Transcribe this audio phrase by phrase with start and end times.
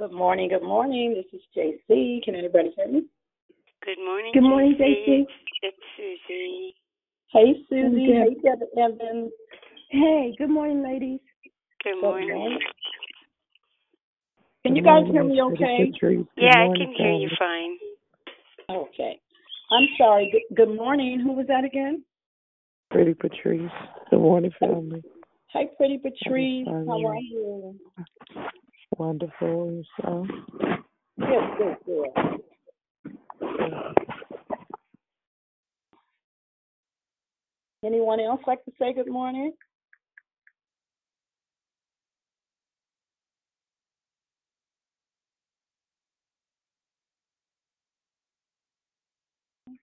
[0.00, 1.12] Good morning, good morning.
[1.14, 2.22] This is JC.
[2.24, 3.02] Can anybody hear me?
[3.84, 4.30] Good morning.
[4.32, 4.74] Good morning.
[4.80, 5.26] JC.
[5.60, 6.74] It's Susie.
[7.32, 8.06] Hey, Susie.
[8.06, 9.30] Hey, Deb Evans.
[9.90, 11.20] Hey, good morning, ladies.
[11.84, 12.28] Good Good morning.
[12.28, 12.58] morning.
[14.66, 15.92] Can you guys hear me okay?
[16.36, 17.76] Yeah, I can hear you fine.
[18.68, 19.20] Okay.
[19.70, 20.30] I'm sorry.
[20.32, 21.20] Good, good morning.
[21.20, 22.04] Who was that again?
[22.90, 23.70] Pretty Patrice.
[24.10, 25.02] Good morning, family.
[25.52, 26.66] Hi, Pretty Patrice.
[26.66, 27.76] How are you?
[28.98, 29.84] Wonderful.
[30.02, 30.26] So,
[31.18, 32.40] Good, good, good.
[37.84, 39.52] Anyone else like to say good morning?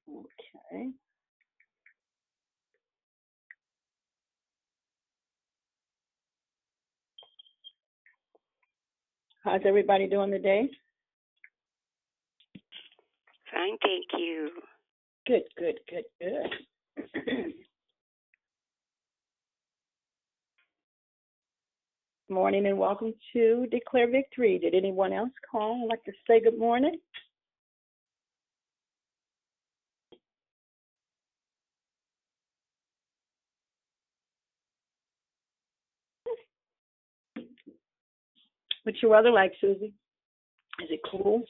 [0.09, 0.89] Okay.
[9.43, 10.69] How's everybody doing today?
[13.53, 14.49] Fine, thank you.
[15.27, 16.05] Good, good, good,
[17.25, 17.53] good.
[22.29, 24.59] Morning and welcome to Declare Victory.
[24.59, 26.97] Did anyone else call and like to say good morning?
[38.83, 39.93] What's your weather like, Susie?
[40.83, 41.43] Is it cool?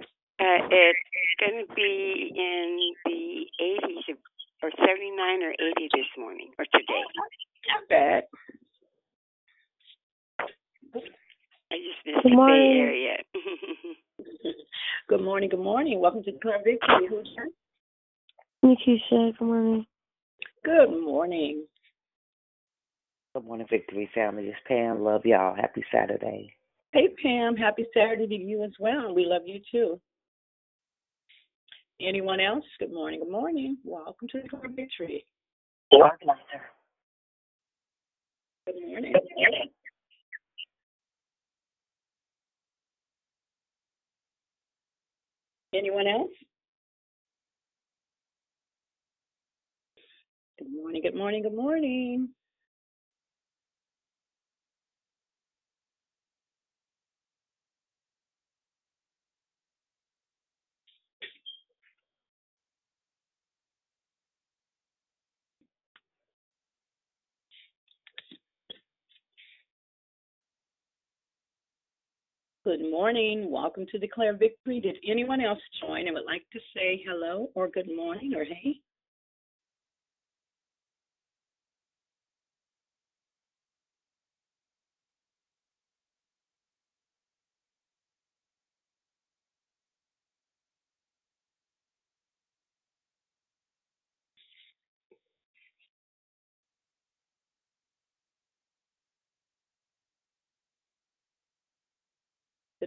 [0.00, 0.98] Uh, it's
[1.38, 4.16] going to be in the 80s
[4.64, 7.04] or 79 or 80 this morning or today.
[7.68, 8.24] Not bad.
[11.74, 12.72] I just missed Good the morning.
[12.72, 13.16] Bay Area.
[15.08, 16.00] Good morning, good morning.
[16.00, 17.08] Welcome to Declare Victory.
[17.10, 17.50] Who's here?
[18.64, 19.86] Nikisha, good morning.
[20.64, 21.66] Good morning.
[23.34, 24.44] Good morning, Victory family.
[24.44, 25.02] It's Pam.
[25.02, 25.56] Love y'all.
[25.56, 26.54] Happy Saturday.
[26.92, 27.56] Hey, Pam.
[27.56, 29.12] Happy Saturday to you as well.
[29.12, 30.00] We love you too.
[32.00, 32.64] Anyone else?
[32.78, 33.78] Good morning, good morning.
[33.84, 35.26] Welcome to Declare Victory.
[35.90, 36.62] Organizer.
[38.64, 39.12] Good morning.
[45.74, 46.32] Anyone else?
[50.58, 52.30] Good morning, good morning, good morning.
[72.64, 73.50] Good morning.
[73.50, 74.80] Welcome to Declare Victory.
[74.80, 78.76] Did anyone else join and would like to say hello or good morning or hey?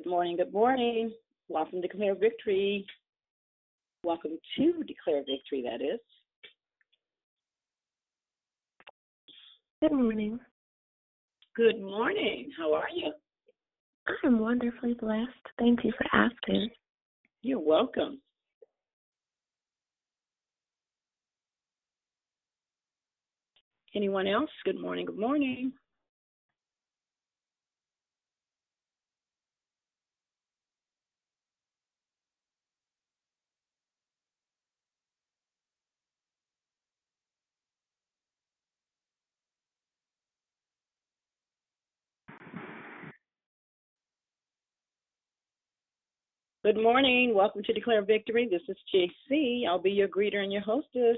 [0.08, 1.12] Good morning, good morning.
[1.50, 2.86] Welcome to Declare Victory.
[4.06, 6.00] Welcome to Declare Victory, that is.
[9.82, 10.40] Good morning.
[11.58, 12.52] Good morning.
[12.58, 13.12] How are you?
[14.24, 15.28] I'm wonderfully blessed.
[15.60, 16.70] Thank you for asking.
[17.42, 18.22] You're welcome.
[23.94, 24.52] Anyone else?
[24.64, 25.74] Good morning, good morning.
[46.68, 47.34] Good morning.
[47.34, 48.46] Welcome to Declare Victory.
[48.52, 49.66] This is JC.
[49.66, 51.16] I'll be your greeter and your hostess.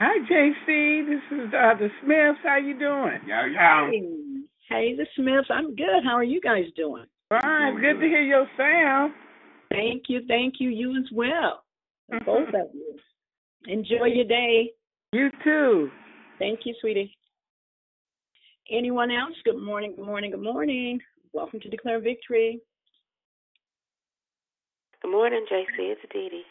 [0.00, 1.04] Hi, JC.
[1.08, 2.38] This is uh, the Smiths.
[2.44, 3.18] How you doing?
[3.26, 3.90] Yeah, yeah.
[3.90, 4.08] Hey,
[4.68, 5.48] hey, the Smiths.
[5.50, 6.04] I'm good.
[6.04, 7.06] How are you guys doing?
[7.30, 7.80] Fine.
[7.80, 9.12] Good to hear your sound.
[9.70, 10.20] Thank you.
[10.28, 10.68] Thank you.
[10.68, 11.64] You as well.
[12.24, 12.96] Both of you.
[13.66, 14.70] Enjoy your day.
[15.12, 15.90] You too.
[16.38, 17.12] Thank you, sweetie.
[18.70, 19.34] Anyone else?
[19.44, 19.94] Good morning.
[19.96, 20.30] Good morning.
[20.30, 21.00] Good morning.
[21.32, 22.60] Welcome to Declare Victory.
[25.02, 25.64] Good morning, JC.
[25.78, 26.42] It's Dee Dee.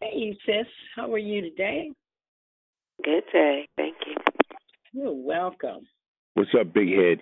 [0.00, 0.66] Hey, sis.
[0.96, 1.90] How are you today?
[3.04, 3.68] Good day.
[3.76, 4.14] Thank you.
[4.94, 5.86] You're welcome.
[6.32, 7.18] What's up, big head?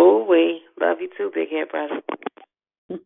[0.00, 2.00] Oh, we love you too, big head brother.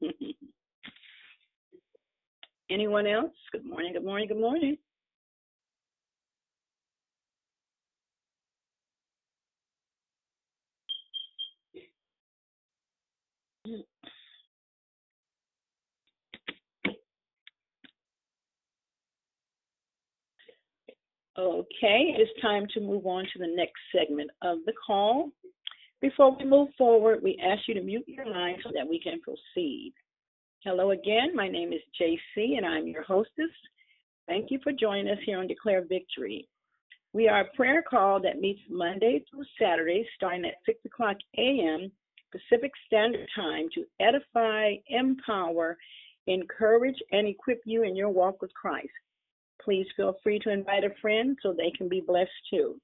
[2.71, 3.33] Anyone else?
[3.53, 3.93] Good morning.
[3.93, 4.29] Good morning.
[4.29, 4.79] Good morning.
[21.37, 25.31] Okay, it's time to move on to the next segment of the call.
[26.01, 29.21] Before we move forward, we ask you to mute your line so that we can
[29.21, 29.95] proceed.
[30.63, 33.51] Hello again, my name is JC and I'm your hostess.
[34.29, 36.49] Thank you for joining us here on Declare Victory.
[37.13, 41.91] We are a prayer call that meets Monday through Saturday starting at 6 o'clock a.m.
[42.31, 45.79] Pacific Standard Time to edify, empower,
[46.29, 48.89] encourage, and equip you in your walk with Christ.
[49.65, 52.79] Please feel free to invite a friend so they can be blessed too.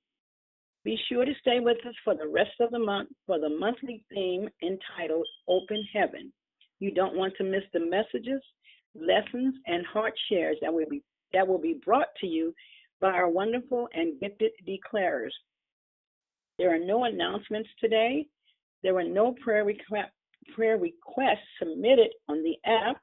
[0.83, 4.03] Be sure to stay with us for the rest of the month for the monthly
[4.13, 6.33] theme entitled Open Heaven.
[6.79, 8.41] You don't want to miss the messages,
[8.95, 11.03] lessons, and heart shares that will be
[11.35, 12.55] that will be brought to you
[13.01, 15.31] by our wonderful and gifted declarers.
[16.59, 18.27] There are no announcements today.
[18.83, 19.65] There were no prayer,
[20.55, 22.97] prayer requests submitted on the app.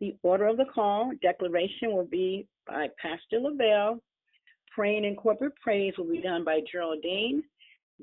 [0.00, 4.00] The order of the call declaration will be by Pastor Lavelle.
[4.74, 7.42] Praying in corporate praise will be done by Geraldine.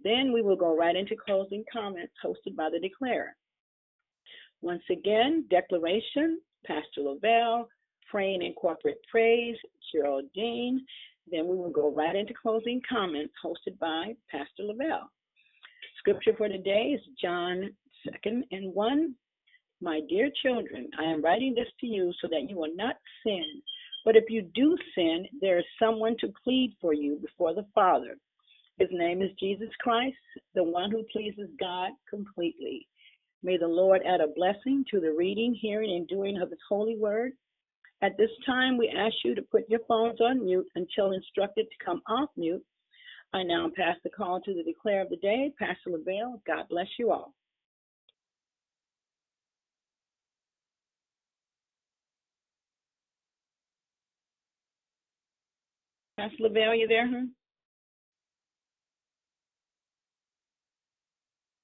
[0.04, 3.36] Then we will go right into closing comments hosted by the declarer.
[4.62, 7.70] Once again, declaration, Pastor Lavelle,
[8.12, 9.56] praying in corporate praise,
[9.94, 10.86] Geraldine.
[11.32, 15.10] Then we will go right into closing comments hosted by Pastor Lavelle.
[16.00, 17.72] Scripture for today is John
[18.06, 19.16] 2nd and 1.
[19.82, 23.62] My dear children, I am writing this to you so that you will not sin.
[24.08, 28.16] But if you do sin, there is someone to plead for you before the Father.
[28.80, 30.16] His name is Jesus Christ,
[30.56, 32.88] the one who pleases God completely.
[33.44, 36.96] May the Lord add a blessing to the reading, hearing, and doing of His holy
[36.98, 37.34] word.
[38.02, 41.86] At this time, we ask you to put your phones on mute until instructed to
[41.86, 42.64] come off mute.
[43.34, 46.42] I now pass the call to the declare of the day, Pastor LaBelle.
[46.48, 47.34] God bless you all.
[56.18, 57.08] Pastor LaBelle, you there?
[57.08, 57.26] Huh?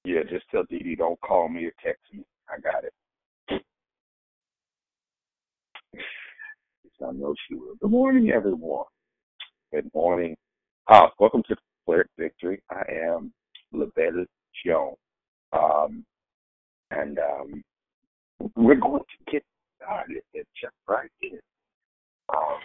[0.04, 2.24] Yeah, just tell Dee Dee don't call me or text me.
[2.48, 2.92] I got it.
[7.04, 7.74] I know she will.
[7.82, 8.84] Good morning, everyone.
[9.72, 10.36] Good morning.
[10.86, 12.62] Uh, welcome to Declared Victory.
[12.70, 13.32] I am
[13.72, 14.24] LaBelle
[14.64, 14.96] Jones.
[15.52, 16.04] Um,
[16.92, 17.64] and um,
[18.54, 19.42] we're going to get
[19.82, 20.44] started and
[20.88, 21.40] right in.
[22.32, 22.60] Um,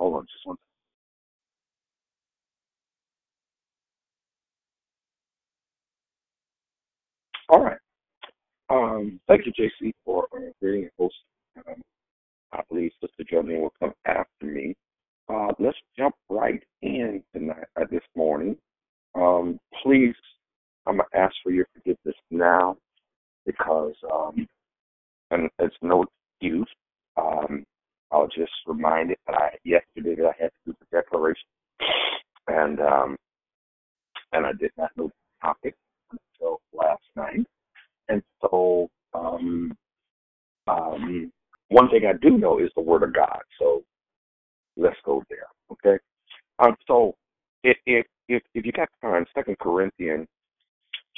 [0.00, 0.56] hold on just one
[7.50, 7.78] All right.
[8.70, 11.14] Um, thank you, JC, for uh, creating a host.
[11.68, 11.82] Um,
[12.52, 14.74] I believe Sister Jolene will come after me.
[15.28, 18.56] Uh, let's jump right in tonight, uh, this morning.
[19.14, 20.14] Um, please,
[20.86, 22.76] I'm going to ask for your forgiveness now
[23.46, 24.46] because, um,
[25.30, 26.06] and it's no
[26.40, 26.68] excuse.
[27.16, 27.64] Um,
[28.12, 31.48] I'll just remind it that I, yesterday that I had to do the declaration
[32.48, 33.16] and, um,
[34.32, 35.74] and I did not know the topic
[36.12, 37.40] until last night.
[38.08, 39.76] and so um,
[40.68, 41.32] um,
[41.70, 43.40] one thing I do know is the Word of God.
[43.58, 43.82] So
[44.76, 45.46] let's go there.
[45.72, 46.02] Okay.
[46.58, 47.14] Um, so
[47.64, 50.28] if if if, if you got time, Second Corinthians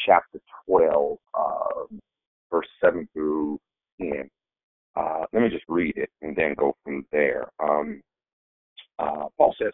[0.06, 1.96] chapter twelve, uh,
[2.50, 3.60] verse seven through
[4.00, 4.30] ten.
[4.96, 7.48] Uh, let me just read it and then go from there.
[7.62, 8.02] Um,
[8.98, 9.72] uh, Paul says,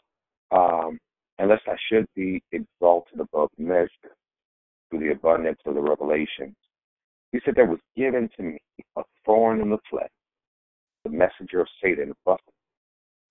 [0.52, 0.98] um,
[1.38, 3.88] unless I should be exalted above measure
[4.90, 6.56] through the abundance of the revelations,
[7.32, 8.58] He said, There was given to me
[8.96, 10.10] a thorn in the flesh,
[11.04, 12.40] the messenger of Satan, but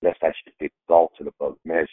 [0.03, 1.87] lest I should be exalted above measure.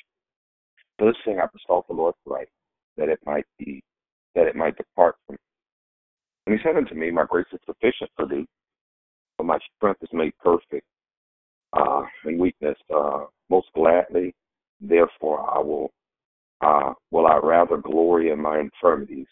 [1.01, 2.49] So this thing I besought the Lord right,
[2.97, 3.83] that it might be,
[4.35, 5.39] that it might depart from me.
[6.47, 8.47] And he said unto me, My grace is sufficient for thee,
[9.37, 10.87] for my strength is made perfect
[11.73, 12.77] uh, in weakness.
[12.95, 14.35] Uh, most gladly,
[14.81, 15.91] therefore, I will
[16.61, 19.27] uh, will I rather glory in my infirmities,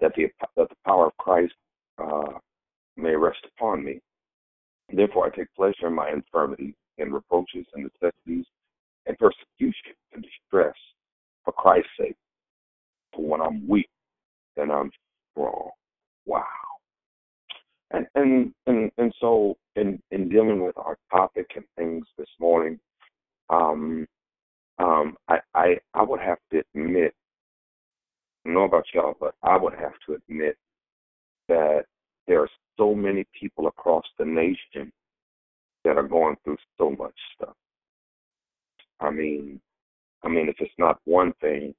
[0.00, 1.54] that the that the power of Christ
[1.98, 2.38] uh,
[2.96, 4.00] may rest upon me.
[4.92, 8.46] Therefore, I take pleasure in my infirmities, in reproaches, and necessities,
[9.06, 10.74] and persecution, and distress,
[11.44, 12.16] for Christ's sake.
[13.14, 13.88] For when I'm weak,
[14.56, 14.90] then I'm
[15.32, 15.70] strong.
[16.26, 16.69] Wow.
[17.92, 22.78] And and and and so in in dealing with our topic and things this morning,
[23.48, 24.06] um,
[24.78, 27.14] um, I I I would have to admit,
[28.44, 30.56] know about y'all, but I would have to admit
[31.48, 31.84] that
[32.26, 34.92] there are so many people across the nation
[35.84, 37.56] that are going through so much stuff.
[39.00, 39.60] I mean,
[40.22, 41.74] I mean, if it's not one thing,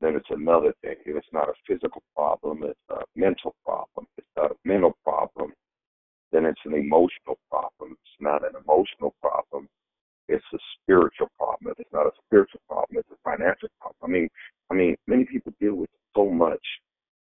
[0.00, 0.96] then it's another thing.
[1.04, 4.06] If it's not a physical problem, it's a mental problem.
[4.16, 5.52] If it's not a mental problem,
[6.32, 7.92] then it's an emotional problem.
[7.92, 9.68] If it's not an emotional problem,
[10.28, 11.72] it's a spiritual problem.
[11.72, 13.98] If it's not a spiritual problem, it's a financial problem.
[14.02, 14.28] I mean,
[14.70, 16.64] I mean, many people deal with so much,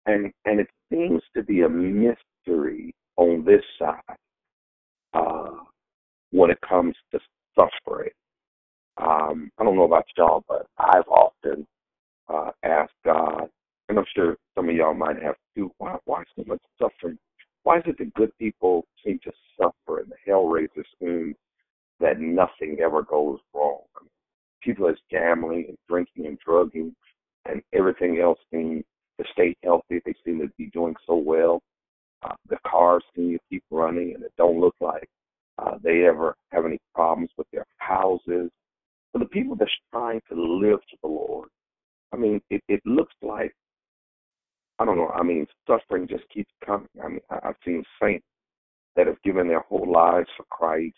[0.07, 4.17] and and it seems to be a mystery on this side
[5.13, 5.51] uh,
[6.31, 7.21] when it comes to
[7.55, 8.11] suffering.
[8.97, 11.67] Um, I don't know about y'all, but I've often
[12.29, 13.49] uh, asked God,
[13.89, 15.71] and I'm sure some of y'all might have too.
[15.79, 17.19] Why, why so much suffering?
[17.63, 21.35] Why is it that good people seem to suffer and the hell raisers seem
[22.01, 23.81] that nothing ever goes wrong?
[23.97, 24.11] I mean,
[24.63, 26.95] people is gambling and drinking and drugging
[27.47, 28.85] and everything else seems
[29.19, 30.01] to stay healthy.
[30.05, 31.61] They seem to be doing so well.
[32.23, 35.09] Uh, the cars seem to keep running, and it don't look like
[35.59, 38.51] uh, they ever have any problems with their houses.
[39.13, 41.49] For the people that's trying to live for the Lord,
[42.13, 43.55] I mean, it, it looks like
[44.79, 45.09] I don't know.
[45.09, 46.89] I mean, suffering just keeps coming.
[47.05, 48.25] I mean, I've seen saints
[48.95, 50.97] that have given their whole lives for Christ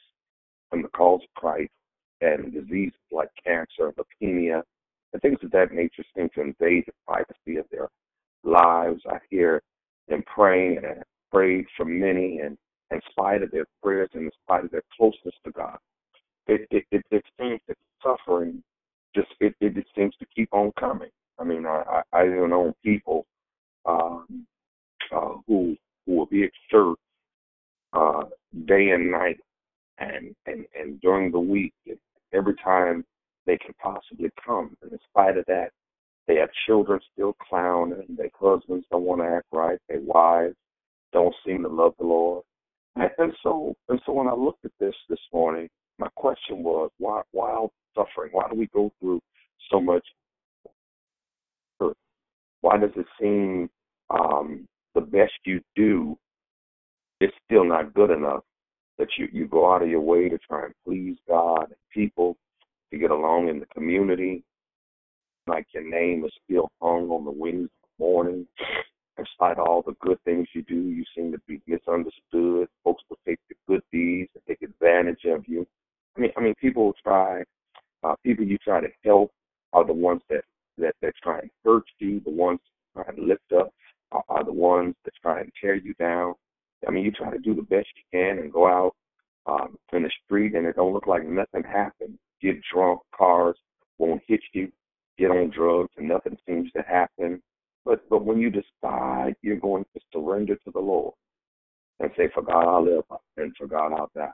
[0.73, 1.71] and the cause of Christ,
[2.21, 4.63] and diseases like cancer, leukemia,
[5.13, 7.89] and things of that nature seem to invade the privacy of their
[8.45, 9.01] lives.
[9.09, 9.63] I hear
[10.09, 12.59] them praying and have prayed for many, and
[12.91, 15.79] in spite of their prayers and in spite of their closeness to God,
[16.47, 18.63] it it it, it seems that suffering
[19.15, 21.11] just it, it it seems to keep on coming.
[21.39, 23.27] I mean, I I, I even know people
[23.87, 24.47] um,
[25.15, 25.77] uh, who
[26.07, 26.99] who will be at church
[27.93, 28.25] uh,
[28.67, 29.39] day and night,
[29.99, 31.75] and and and during the week,
[32.33, 33.05] every time
[33.47, 34.77] they can possibly come.
[34.83, 35.71] And in spite of that,
[36.27, 38.17] they have children still clowning.
[38.17, 39.79] Their husbands don't want to act right.
[39.89, 40.57] Their wives
[41.13, 42.45] don't seem to love the Lord.
[42.97, 45.69] And so and so when I looked at this this morning,
[46.01, 48.31] my question was, why all suffering?
[48.33, 49.21] Why do we go through
[49.71, 50.05] so much
[51.79, 51.97] hurt?
[52.63, 53.69] Why does it seem
[54.09, 56.19] um, the best you do
[57.21, 58.43] is still not good enough?
[58.99, 62.37] That you you go out of your way to try and please God and people
[62.91, 64.43] to get along in the community,
[65.47, 68.47] like your name is still hung on the wings of the morning.
[69.19, 72.69] In spite of all the good things you do, you seem to be misunderstood.
[72.85, 75.67] Folks will take the good deeds and take advantage of you.
[76.21, 77.43] I mean, I mean, people try.
[78.03, 79.31] Uh, people you try to help
[79.73, 80.45] are the ones that
[80.77, 82.21] that that try and hurt you.
[82.21, 82.61] The ones
[82.95, 83.73] that try and lift up
[84.13, 86.35] are, are the ones that try and tear you down.
[86.87, 88.93] I mean, you try to do the best you can and go out
[89.47, 92.19] um, in the street, and it don't look like nothing happened.
[92.43, 93.57] Get drunk, cars
[93.99, 94.71] won't hit you.
[95.17, 97.41] Get on drugs, and nothing seems to happen.
[97.87, 101.15] But but when you decide you're going to surrender to the Lord
[101.99, 103.05] and say, "For God I'll live,
[103.39, 104.31] and for God I'll die,"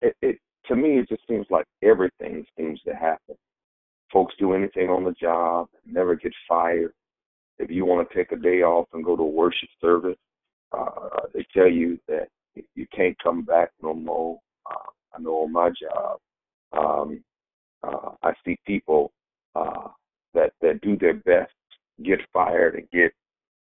[0.00, 3.36] it, it to me it just seems like everything seems to happen.
[4.12, 6.92] Folks do anything on the job, never get fired.
[7.58, 10.18] If you want to take a day off and go to a worship service,
[10.76, 12.28] uh, they tell you that
[12.74, 14.38] you can't come back no more.
[14.70, 16.18] Uh, I know on my job,
[16.72, 17.22] um,
[17.82, 19.12] uh, I see people
[19.54, 19.88] uh,
[20.34, 21.52] that that do their best,
[22.02, 23.12] get fired and get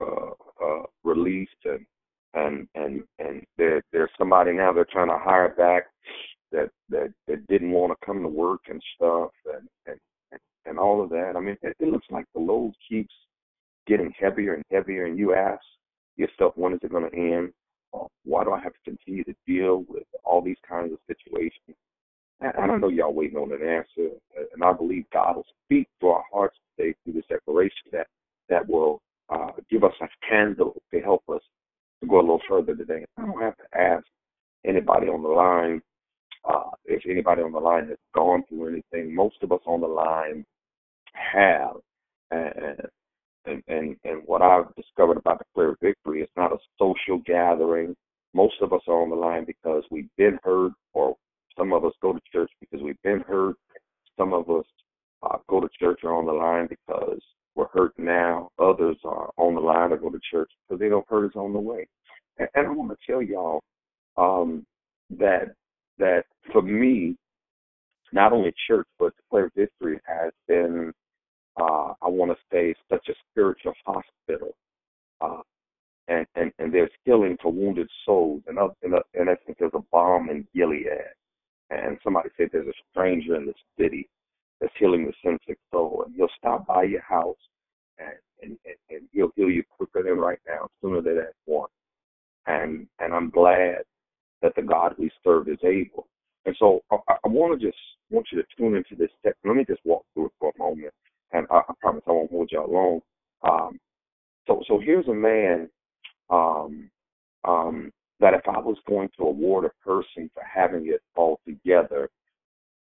[0.01, 0.31] uh,
[0.63, 1.87] uh, released, and
[2.35, 5.85] and and and there there's somebody now they're trying to hire back
[6.53, 9.99] that that that didn't want to come to work and stuff and and
[10.67, 11.35] and all of that.
[11.37, 13.15] I mean, it, it looks like the load keeps
[13.87, 15.63] getting heavier and heavier, and you ask
[16.17, 17.53] yourself, when is it going to end?
[18.25, 21.77] Why do I have to continue to deal with all these kinds of situations?
[22.41, 24.15] I don't know y'all waiting on an answer,
[24.55, 28.07] and I believe God will speak to our hearts today through this declaration that
[28.49, 31.43] that will uh, give us a candle to help us
[32.01, 33.05] to go a little further today.
[33.19, 34.05] I don't have to ask
[34.65, 35.83] anybody on the line
[36.45, 39.15] uh, if anybody on the line has gone through anything.
[39.15, 40.45] Most of us on the line
[41.15, 41.77] have,
[42.31, 42.81] and
[43.45, 47.97] and and, what I've discovered about Declare Victory is not a social gathering.
[48.35, 51.17] Most of us are on the line because we've been hurt, or
[51.57, 53.57] some of us go to church because we've been hurt.
[54.17, 54.65] Some of us
[55.23, 57.21] uh, go to church or on the line because
[57.55, 58.51] we're hurt now.
[58.59, 61.53] Others are on the line to go to church because they don't hurt us on
[61.53, 61.87] the way.
[62.39, 63.63] And, and I want to tell y'all
[64.17, 64.65] um,
[65.19, 65.55] that
[66.01, 67.17] that for me,
[68.13, 70.93] not only church but Declare Victory has been,
[71.61, 74.55] uh, I want to say, such a spiritual hospital.
[75.21, 75.43] Uh,
[76.09, 78.43] and, and, and there's healing for wounded souls.
[78.49, 80.87] And, and, and I think there's a balm in Gilead.
[81.71, 84.09] And somebody said there's a stranger in the city
[84.61, 86.03] that's healing the sick soul.
[86.05, 87.37] And he'll stop by your house
[87.99, 91.69] and, and, and, and he'll heal you quicker than right now, sooner than that one.
[92.47, 93.83] And and I'm glad
[94.43, 96.07] that the God we serve is able.
[96.47, 97.79] And so I, I want to just
[98.11, 99.41] want you to tune into this text.
[99.45, 100.93] Let me just walk through it for a moment,
[101.33, 103.01] and I, I promise I won't hold y'all long.
[103.43, 103.79] Um,
[104.47, 105.69] so so here's a man
[106.31, 106.91] um,
[107.45, 112.09] um, that if I was going to award a person for having it all together,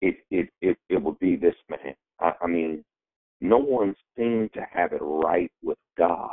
[0.01, 1.95] it it it, it would be this man.
[2.19, 2.83] I, I mean,
[3.41, 6.31] no one seemed to have it right with God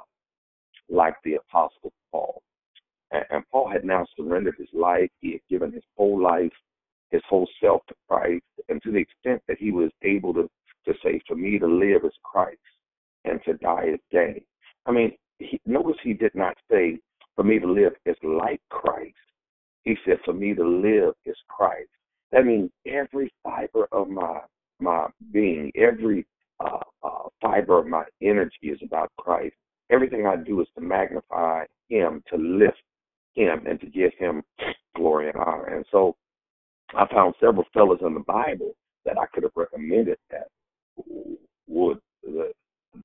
[0.89, 2.43] like the Apostle Paul.
[3.12, 5.11] And, and Paul had now surrendered his life.
[5.20, 6.53] He had given his whole life,
[7.11, 8.44] his whole self to Christ.
[8.68, 10.48] And to the extent that he was able to,
[10.87, 12.59] to say, for me to live is Christ
[13.25, 14.42] and to die is gain.
[14.87, 16.98] I mean, he, notice he did not say,
[17.37, 19.14] for me to live is like Christ.
[19.85, 21.88] He said, for me to live is Christ.
[22.31, 24.40] That means every fiber of my
[24.81, 26.27] my being, every
[26.59, 29.55] uh, uh, fiber of my energy is about Christ.
[29.90, 32.83] Everything I do is to magnify Him, to lift
[33.35, 34.42] him and to give him
[34.97, 35.77] glory and honor.
[35.77, 36.16] And so
[36.95, 38.73] I found several fellows in the Bible
[39.05, 40.49] that I could have recommended that
[41.68, 42.53] would that,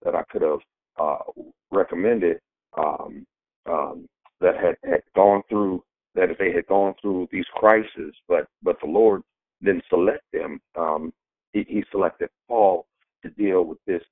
[0.04, 0.60] that I could have
[1.00, 1.20] uh,
[1.72, 2.40] recommended
[2.78, 3.26] um,
[3.70, 4.08] um,
[4.42, 5.84] that had, had gone through
[6.16, 9.22] that if they had gone through these crises, but but the Lord
[9.64, 10.60] didn't select them.
[10.78, 11.14] Um,
[11.54, 12.86] he, he selected Paul
[13.24, 14.04] to deal with this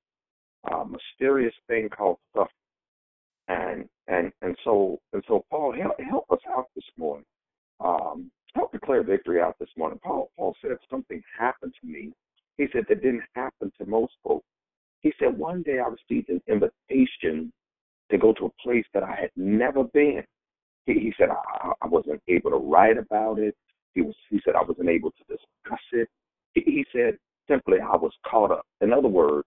[0.71, 2.49] uh, mysterious thing called suffering
[3.47, 7.26] and and and so and so Paul help, help us out this morning.
[7.80, 10.00] Um, help declare victory out this morning.
[10.04, 12.12] Paul Paul said something happened to me.
[12.58, 14.46] He said that didn't happen to most folks.
[15.02, 17.52] He said one day I received an invitation
[18.12, 20.24] to go to a place that I had never been.
[20.86, 23.56] He, he said I, I wasn't able to write about it.
[23.94, 26.08] He was he said I wasn't able to discuss it.
[26.54, 27.18] He, he said
[27.50, 28.65] simply I was caught up.
[28.82, 29.44] In other words,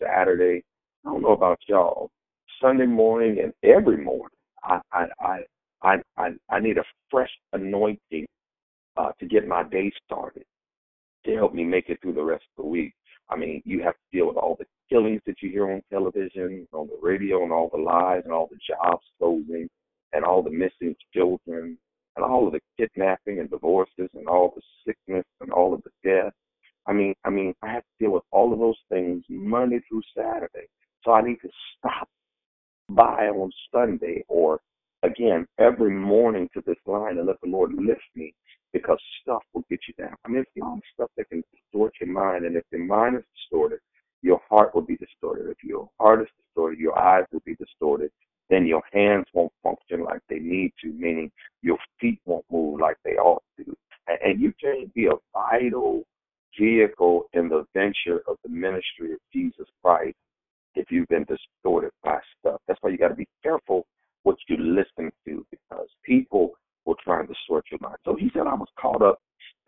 [0.00, 0.62] Saturday.
[1.04, 2.10] I don't know about y'all.
[2.60, 8.26] Sunday morning and every morning, I I I I I, need a fresh anointing
[8.96, 10.44] uh, to get my day started
[11.24, 12.94] to help me make it through the rest of the week.
[13.28, 16.66] I mean, you have to deal with all the killings that you hear on television,
[16.72, 19.68] on the radio, and all the lies and all the jobs closing
[20.12, 21.78] and all the missing children
[22.16, 25.90] and all of the kidnapping and divorces and all the sickness and all of the
[26.08, 26.32] death.
[26.86, 30.02] I mean, I mean, I have to deal with all of those things Monday through
[30.16, 30.66] Saturday.
[31.04, 32.08] So I need to stop
[32.90, 34.60] by on Sunday or
[35.02, 38.34] again every morning to this line and let the Lord lift me
[38.72, 40.14] because stuff will get you down.
[40.24, 43.24] I mean, it's lot stuff that can distort your mind, and if your mind is
[43.36, 43.80] distorted,
[44.22, 45.50] your heart will be distorted.
[45.50, 48.10] If your heart is distorted, your eyes will be distorted.
[48.50, 51.30] Then your hands won't function like they need to, meaning
[51.62, 53.76] your feet won't move like they ought to.
[54.24, 56.04] And you can't be a vital
[56.58, 60.16] vehicle in the venture of the ministry of Jesus Christ
[60.74, 62.60] if you've been distorted by stuff.
[62.66, 63.86] That's why you got to be careful
[64.22, 66.52] what you listen to because people
[66.84, 67.96] will try and distort your mind.
[68.04, 69.18] So he said, I was caught up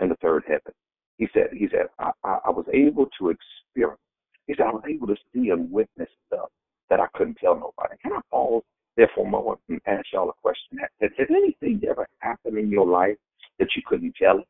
[0.01, 0.73] in the third heaven.
[1.19, 4.01] He said, he said, I, I, I was able to experience.
[4.47, 6.49] He said, I was able to see and witness stuff
[6.91, 7.97] that I couldn't tell nobody.
[8.03, 8.63] Can I pause
[8.97, 10.79] there for a moment and ask y'all a question?
[11.01, 13.17] Has, has anything ever happened in your life
[13.59, 14.47] that you couldn't tell it?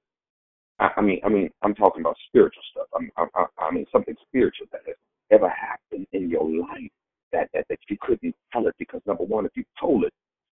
[0.78, 2.86] I, I mean, I mean, I'm talking about spiritual stuff.
[2.94, 4.96] I'm, I, I mean, something spiritual that has
[5.30, 6.90] ever happened in your life
[7.32, 10.12] that, that that you couldn't tell it because number one, if you told it,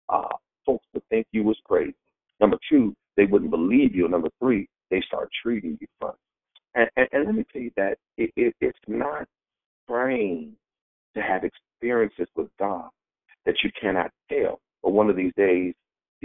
[0.08, 1.94] uh, folks would think you was crazy.
[2.40, 4.08] Number two, they wouldn't believe you.
[4.08, 6.14] Number three, they start treating you funny.
[6.74, 9.26] And, and, and let me tell you that it, it, it's not
[9.84, 10.54] strange
[11.14, 12.90] to have experiences with God
[13.46, 14.60] that you cannot tell.
[14.82, 15.74] But one of these days,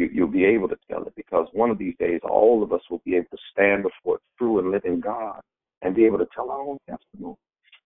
[0.02, 2.82] you, you'll be able to tell it because one of these days, all of us
[2.90, 5.40] will be able to stand before true and living God
[5.82, 7.38] and be able to tell our own testimony.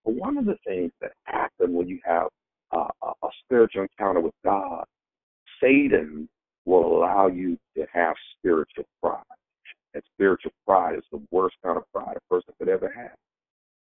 [0.04, 2.28] But one of the things that happen when you have
[2.72, 4.86] a, a spiritual encounter with God,
[5.62, 6.30] Satan
[6.66, 9.24] will allow you to have spiritual pride.
[9.94, 13.16] And spiritual pride is the worst kind of pride a person could ever have.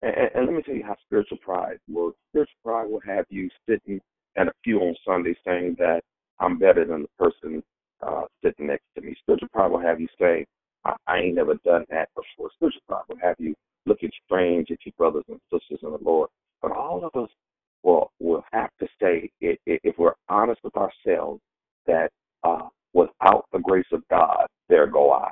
[0.01, 2.17] And, and let me tell you how spiritual pride works.
[2.31, 3.99] Spiritual pride will have you sitting
[4.37, 6.01] at a pew on Sunday saying that
[6.39, 7.63] I'm better than the person
[8.05, 9.15] uh, sitting next to me.
[9.19, 10.45] Spiritual pride will have you say,
[10.85, 12.49] I, I ain't never done that before.
[12.55, 13.55] Spiritual pride will have you
[13.85, 16.29] looking strange at your brothers and sisters in the Lord.
[16.61, 17.29] But all of us
[17.83, 21.41] will will have to say, if we're honest with ourselves,
[21.85, 22.11] that
[22.43, 25.31] uh, without the grace of God, there go I.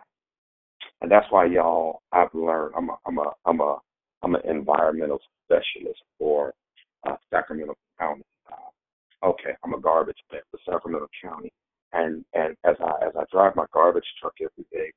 [1.01, 2.73] And that's why y'all, I've learned.
[2.77, 3.77] I'm a, I'm a, I'm a,
[4.23, 6.53] I'm an environmental specialist for
[7.07, 8.23] uh, Sacramento County.
[8.51, 11.51] Uh, okay, I'm a garbage man for Sacramento County,
[11.95, 14.91] and and as I as I drive my garbage truck every day,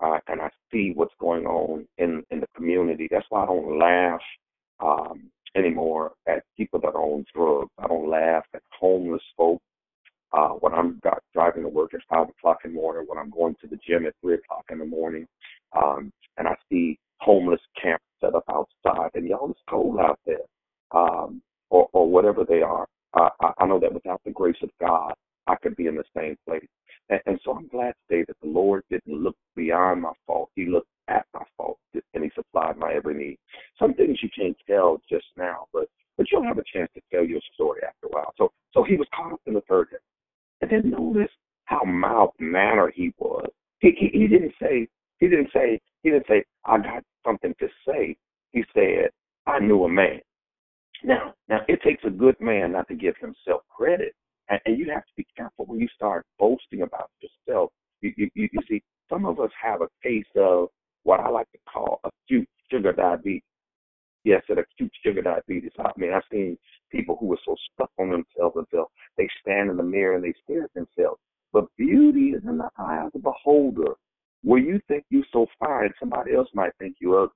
[0.00, 3.08] uh, and I see what's going on in in the community.
[3.10, 4.20] That's why I don't laugh
[4.80, 7.70] um, anymore at people that on drugs.
[7.78, 9.64] I don't laugh at homeless folks
[10.32, 11.00] uh, when I'm
[11.34, 14.06] driving to work at five o'clock in the morning, when I'm going to the gym
[14.06, 15.26] at three o'clock in the morning,
[15.76, 20.44] um, and I see homeless camps set up outside, and y'all, it's cold out there,
[20.92, 22.86] um, or, or whatever they are.
[23.14, 25.12] I, I know that without the grace of God,
[25.46, 26.66] I could be in the same place.
[27.10, 30.50] And, and so I'm glad today that the Lord didn't look beyond my fault.
[30.54, 31.78] He looked at my fault
[32.14, 33.38] and He supplied my every need.
[33.78, 37.24] Some things you can't tell just now, but but you'll have a chance to tell
[37.24, 38.32] your story after a while.
[38.36, 39.88] So so he was caught up in the third.
[40.60, 41.32] And then notice
[41.64, 43.50] how mild mannered he was.
[43.80, 47.68] He, he he didn't say he didn't say he didn't say I got something to
[47.86, 48.16] say.
[48.52, 49.10] He said
[49.46, 50.20] I knew a man.
[51.02, 54.14] Now now it takes a good man not to give himself credit,
[54.48, 57.70] and, and you have to be careful when you start boasting about yourself.
[58.00, 60.68] You, you you you see some of us have a case of
[61.04, 63.42] what I like to call acute sugar diabetes.
[64.24, 65.72] Yes, at acute sugar diabetes.
[65.78, 66.56] I mean, I've seen
[66.90, 70.34] people who are so stuck on themselves until they stand in the mirror and they
[70.44, 71.20] stare at themselves.
[71.52, 73.94] But beauty is in the eye of the beholder.
[74.44, 77.34] Where you think you're so fine, somebody else might think you ugly.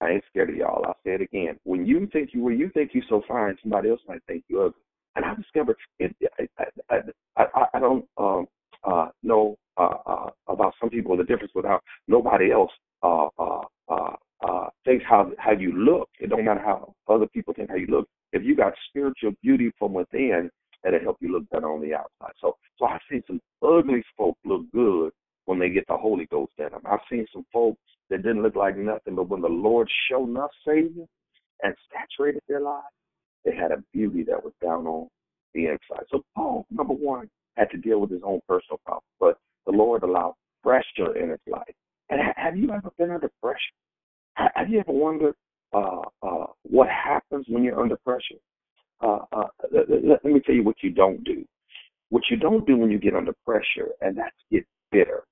[0.00, 0.84] I ain't scared of y'all.
[0.86, 1.58] I'll say it again.
[1.64, 4.60] When you think you, where you think you're so fine, somebody else might think you
[4.60, 4.83] ugly.
[5.16, 6.14] And I discovered it.
[6.38, 6.98] I, I,
[7.36, 8.46] I, I don't um,
[8.84, 12.70] uh, know uh, uh, about some people the difference without nobody else
[13.02, 16.08] uh, uh, uh, uh, thinks how how you look.
[16.20, 18.08] It don't matter how other people think how you look.
[18.32, 20.50] If you got spiritual beauty from within,
[20.82, 22.34] that'll help you look better on the outside.
[22.40, 25.12] So, so I've seen some ugly folk look good
[25.46, 26.82] when they get the Holy Ghost in them.
[26.84, 30.50] I've seen some folks that didn't look like nothing, but when the Lord showed enough
[30.66, 31.06] Savior
[31.62, 32.84] and saturated their lives,
[33.44, 35.08] they had a beauty that was down on
[35.54, 36.04] the inside.
[36.10, 40.02] So Paul, number one, had to deal with his own personal problems, but the Lord
[40.02, 41.74] allowed pressure in his life.
[42.10, 43.58] And have you ever been under pressure?
[44.34, 45.34] Have you ever wondered
[45.72, 48.40] uh, uh, what happens when you're under pressure?
[49.00, 51.44] Uh, uh, let, let, me tell you what you don't do.
[52.10, 55.24] What you don't do when you get under pressure, and that's get bitter.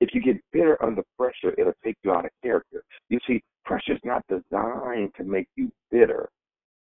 [0.00, 2.82] If you get bitter under pressure, it'll take you out of character.
[3.08, 6.28] You see, pressure is not designed to make you bitter.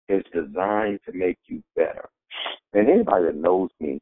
[0.08, 2.10] It's designed to make you better.
[2.74, 4.00] And anybody that knows me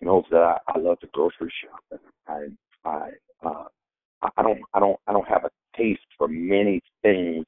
[0.00, 2.00] knows that I, I love to grocery shop.
[2.26, 3.10] And I, I,
[3.46, 3.64] uh,
[4.36, 7.44] I don't, I don't, I don't have a taste for many things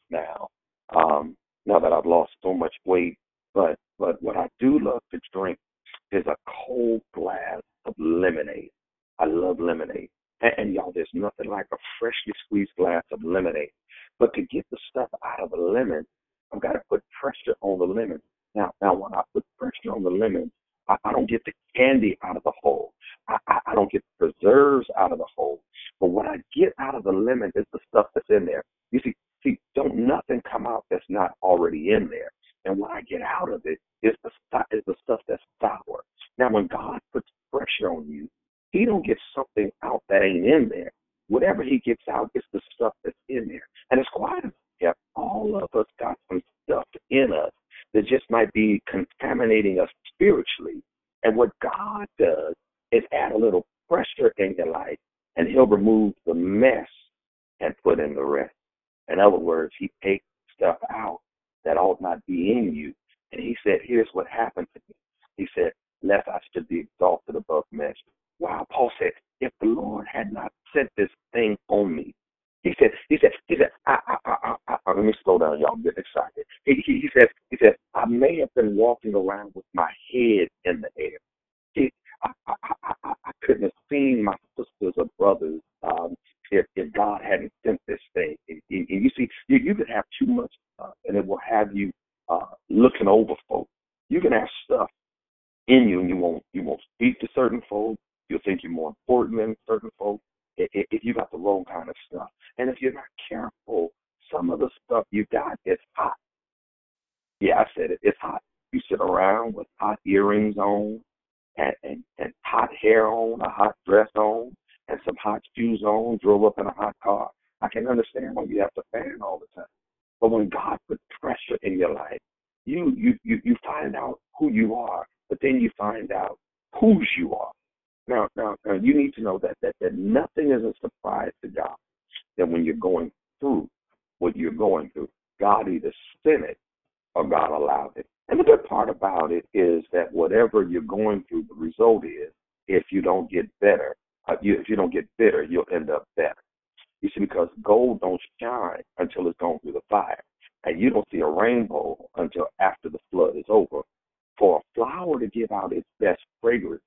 [155.00, 156.82] flower to give out its best fragrance,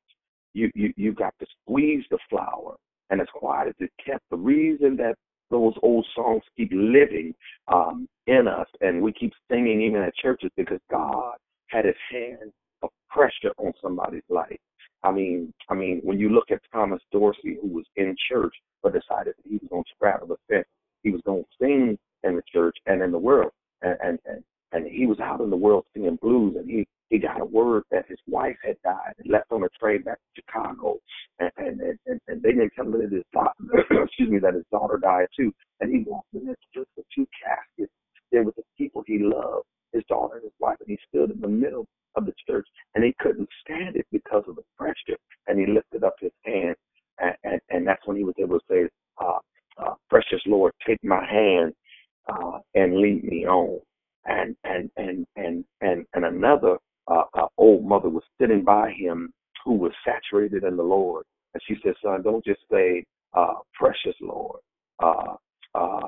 [0.54, 2.76] you you you got to squeeze the flower,
[3.10, 5.16] and as quiet as it kept, the reason that
[5.50, 7.34] those old songs keep living
[7.68, 11.36] um, in us, and we keep singing even at churches because God
[11.68, 14.58] had His hand of pressure on somebody's life.
[15.04, 18.94] I mean, I mean, when you look at Thomas Dorsey, who was in church but
[18.94, 20.68] decided that he was going to straddle the fence,
[21.04, 24.44] he was going to sing in the church and in the world, and and and,
[24.72, 27.84] and he was out in the world singing blues, and he he got a word
[27.92, 30.98] that his wife had died and left on a train back to Chicago,
[31.38, 33.54] and and and, and they didn't tell him that his daughter,
[34.04, 37.28] excuse me, that his daughter died too, and he walked in this church with two
[37.46, 37.94] caskets
[38.32, 41.40] there with the people he loved, his daughter and his wife, and he stood in
[41.40, 45.20] the middle of the church, and he couldn't stand it because of the pressure.
[45.46, 46.76] And he lifted up his hand,
[47.20, 48.90] and, and, and that's when he was able to say,
[49.22, 49.38] uh,
[49.78, 51.76] uh, "Precious Lord, take my hand
[52.28, 53.82] uh, and lead me on."
[57.08, 59.32] Ran by him
[59.66, 61.26] who was saturated in the Lord.
[61.54, 64.60] And she said, Son, don't just say, uh, precious Lord.
[65.02, 65.36] Uh,
[65.76, 66.08] uh,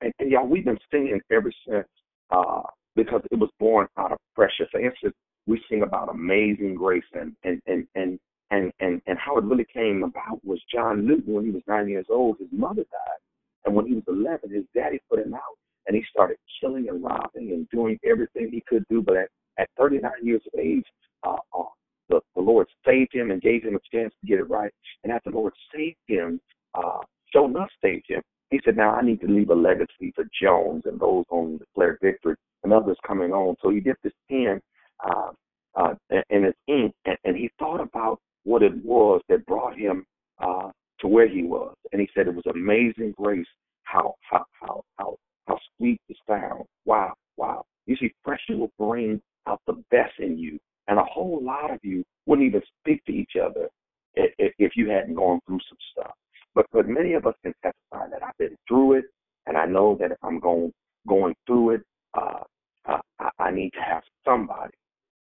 [0.00, 1.88] and, and y'all, we've been singing ever since
[2.30, 2.62] uh,
[2.96, 4.66] because it was born out of pressure.
[4.70, 5.14] For instance,
[5.46, 8.18] we sing about amazing grace and and and and
[8.50, 11.88] and and, and how it really came about was John Newton when he was nine
[11.88, 13.20] years old, his mother died,
[13.64, 17.02] and when he was eleven, his daddy put him out, and he started killing and
[17.04, 19.02] robbing and doing everything he could do.
[19.02, 20.84] But at at 39 years of age,
[21.24, 21.64] uh, uh,
[22.08, 24.72] the, the Lord saved him and gave him a chance to get it right.
[25.02, 26.40] And after the Lord saved him,
[26.74, 27.00] uh,
[27.34, 31.00] enough saved him, he said, now I need to leave a legacy for Jones and
[31.00, 33.56] those on declared victory and others coming on.
[33.60, 34.60] So he dipped his pen
[35.04, 35.32] uh,
[35.74, 35.94] uh,
[36.30, 40.04] and his ink, and, and he thought about what it was that brought him
[40.38, 41.74] uh, to where he was.
[41.92, 43.46] And he said it was amazing grace
[43.82, 46.64] how how how how how sweet the sound.
[46.84, 47.64] Wow, wow.
[47.86, 51.78] You see, pressure will bring out the best in you, and a whole lot of
[51.82, 53.68] you wouldn't even speak to each other
[54.14, 56.12] if, if you hadn't gone through some stuff.
[56.54, 59.04] But but many of us can testify that I've been through it,
[59.46, 60.72] and I know that if I'm going
[61.08, 61.82] going through it,
[62.14, 62.44] uh,
[62.86, 63.00] I,
[63.38, 64.74] I need to have somebody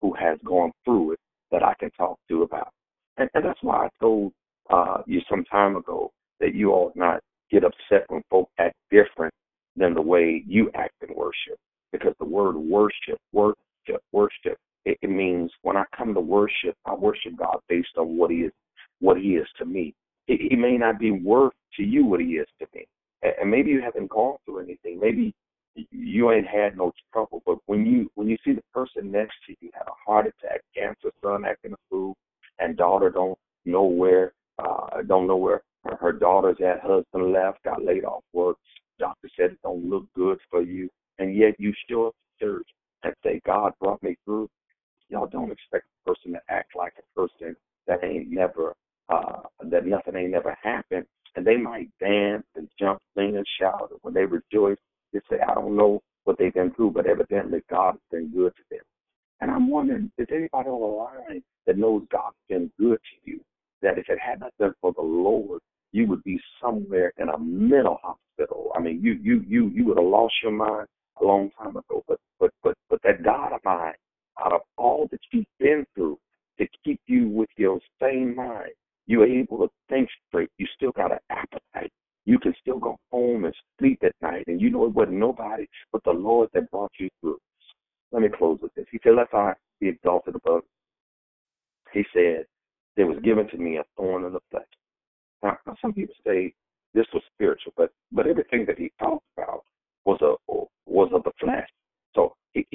[0.00, 1.18] who has gone through it
[1.50, 2.68] that I can talk to about.
[3.18, 4.32] And, and that's why I told
[4.70, 9.32] uh, you some time ago that you ought not get upset when folk act different
[9.76, 11.58] than the way you act in worship.
[11.92, 13.58] Because the word worship, worship,
[14.12, 18.30] worship, it, it means when I come to worship, I worship God based on what
[18.30, 18.52] He is,
[19.00, 19.94] what He is to me.
[20.26, 22.86] He, may not be worth to you what He is to me,
[23.22, 24.98] and maybe you haven't gone through anything.
[25.00, 25.34] Maybe
[25.90, 27.42] you ain't had no trouble.
[27.46, 30.62] But when you when you see the person next to you had a heart attack,
[30.74, 32.16] cancer, son acting a fool,
[32.58, 37.62] and daughter don't know where uh don't know where her, her daughter's at, husband left,
[37.62, 38.56] got laid off work,
[38.98, 42.12] doctor said it don't look good for you, and yet you and
[43.26, 44.48] say, God brought me through.
[45.08, 48.74] Y'all don't expect a person to act like a person that ain't never
[49.08, 51.06] uh that nothing ain't never happened.
[51.36, 54.78] And they might dance and jump, sing and shout when they rejoice
[55.12, 58.52] they say, I don't know what they've been through, but evidently God has been good
[58.56, 58.84] to them.
[59.40, 63.40] And I'm wondering, is anybody on the line that knows God's been good to you?
[63.82, 65.60] That if it had not been for the Lord,
[65.92, 68.72] you would be somewhere in a mental hospital.
[68.74, 70.88] I mean, you you you you would have lost your mind
[71.20, 72.02] a long time ago.
[72.08, 73.94] But but but but that God of mine,
[74.44, 76.18] out of all that you've been through,
[76.58, 78.72] to keep you with your same mind,
[79.06, 80.50] you're able to think straight.
[80.58, 81.92] You still got an appetite.
[82.24, 84.44] You can still go home and sleep at night.
[84.48, 87.38] And you know it wasn't nobody but the Lord that brought you through.
[88.10, 88.86] Let me close with this.
[88.90, 90.62] He said, Let I be exalted above.
[91.92, 92.46] He said,
[92.96, 94.64] There was given to me a thorn in the flesh.
[95.42, 96.52] Now, some people say
[96.94, 99.62] this was spiritual, but but everything that he talked about
[100.04, 100.34] was a
[100.86, 101.68] was of the flesh.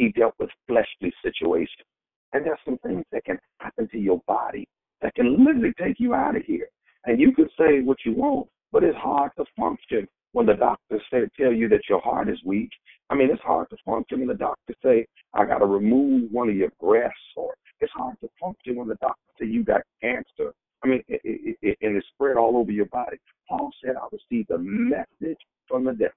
[0.01, 1.87] He, dealt with fleshly situations.
[2.33, 4.67] And there's some things that can happen to your body
[5.01, 6.67] that can literally take you out of here.
[7.05, 11.01] And you can say what you want, but it's hard to function when the doctors
[11.11, 12.69] say tell you that your heart is weak.
[13.09, 16.49] I mean, it's hard to function when the doctors say I got to remove one
[16.49, 20.53] of your breasts, or it's hard to function when the doctors say you got cancer.
[20.83, 23.17] I mean, it, it, it, and it's spread all over your body.
[23.49, 25.37] Paul said, "I received a message
[25.67, 26.13] from the devil."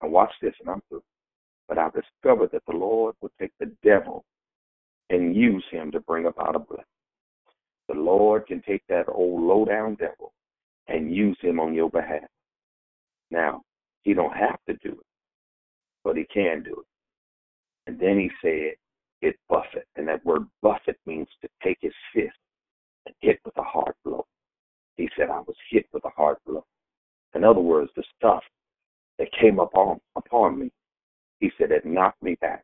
[0.00, 1.02] And watch this, and I'm through.
[1.72, 4.26] But I discovered that the Lord would take the devil
[5.08, 6.84] and use him to bring about a blessing.
[7.88, 10.34] The Lord can take that old low down devil
[10.88, 12.28] and use him on your behalf.
[13.30, 13.62] Now,
[14.02, 15.06] he don't have to do it,
[16.04, 16.86] but he can do it.
[17.86, 18.74] And then he said,
[19.22, 19.86] it buffet.
[19.96, 22.36] And that word buffet means to take his fist
[23.06, 24.26] and hit with a hard blow.
[24.98, 26.66] He said, I was hit with a hard blow.
[27.34, 28.42] In other words, the stuff
[29.18, 30.70] that came upon upon me,
[31.42, 32.62] he said, it knocked me back.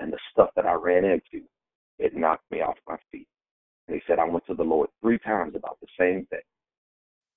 [0.00, 1.44] And the stuff that I ran into,
[1.98, 3.26] it knocked me off my feet.
[3.88, 6.38] And he said, I went to the Lord three times about the same thing.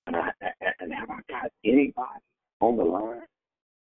[0.06, 0.30] And, I,
[0.78, 2.22] and have I got anybody
[2.60, 3.22] on the line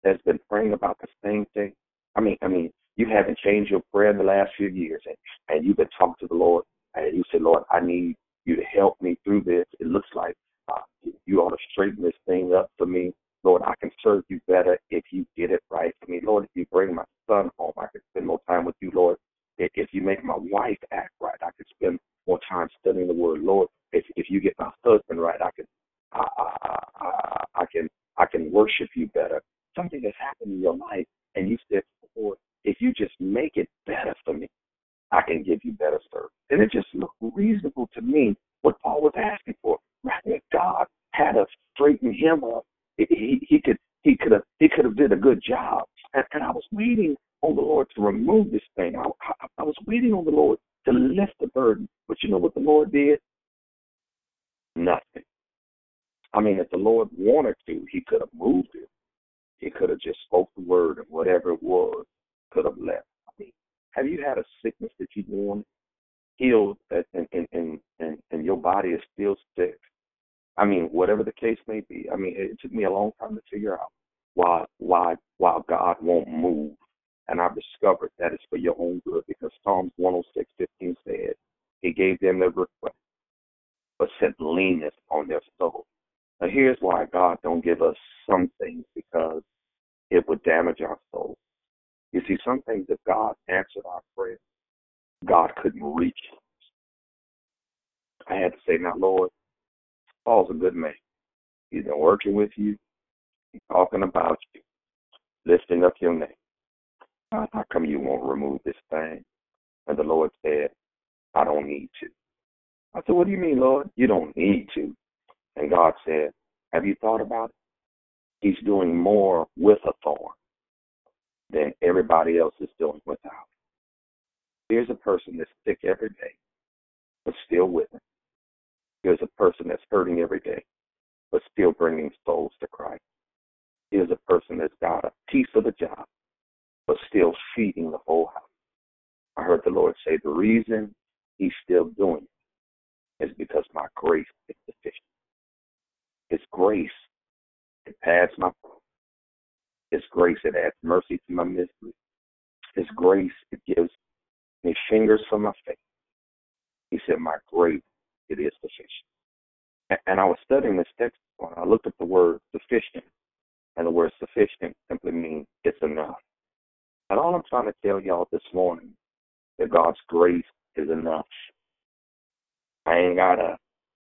[0.03, 1.73] that's been praying about the same thing?
[2.15, 5.15] I mean, I mean, you haven't changed your prayer in the last few years, and,
[5.49, 6.63] and you've been talking to the Lord,
[6.93, 8.15] and you say, Lord, I need
[8.45, 9.65] you to help me through this.
[9.79, 10.35] It looks like
[10.71, 10.81] uh,
[11.25, 13.13] you ought to straighten this thing up for me.
[13.43, 16.19] Lord, I can serve you better if you get it right for me.
[16.23, 17.03] Lord, if you bring my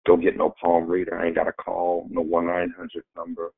[0.05, 1.19] go get no palm reader.
[1.19, 3.51] I ain't gotta call no one nine hundred number.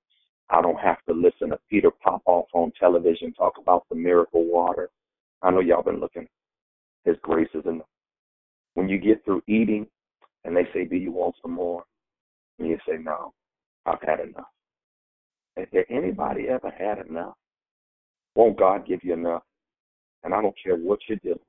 [0.50, 4.90] I don't have to listen to Peter Popoff on television talk about the miracle water.
[5.42, 6.28] I know y'all been looking.
[7.04, 7.88] His grace is enough.
[8.74, 9.88] When you get through eating
[10.46, 11.84] and they say, Do you want some more?
[12.60, 13.34] And you say, No,
[13.86, 14.48] I've had enough.
[15.58, 17.34] Has there anybody ever had enough?
[18.36, 19.44] Won't God give you enough?
[20.24, 21.40] And I don't care what you do.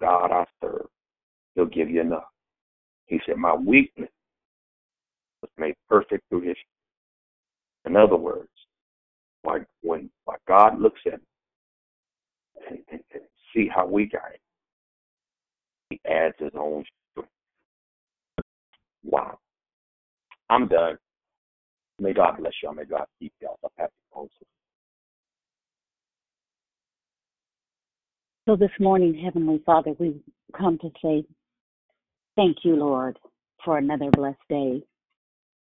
[0.00, 0.86] God I serve.
[1.54, 2.28] He'll give you enough.
[3.08, 4.10] He said, My weakness
[5.42, 6.56] was made perfect through his
[7.84, 8.50] in other words,
[9.44, 11.26] like when like God looks at me
[12.68, 13.22] and, and, and
[13.54, 14.38] see how weak I am,
[15.90, 17.30] he adds his own strength.
[19.04, 19.38] Wow.
[20.50, 20.98] I'm done.
[21.98, 22.74] May God bless y'all.
[22.74, 23.58] May God keep y'all.
[23.64, 24.30] I'm happy also.
[28.46, 30.20] So this morning, Heavenly Father, we
[30.56, 31.24] come to say
[32.38, 33.18] thank you, Lord,
[33.64, 34.80] for another blessed day.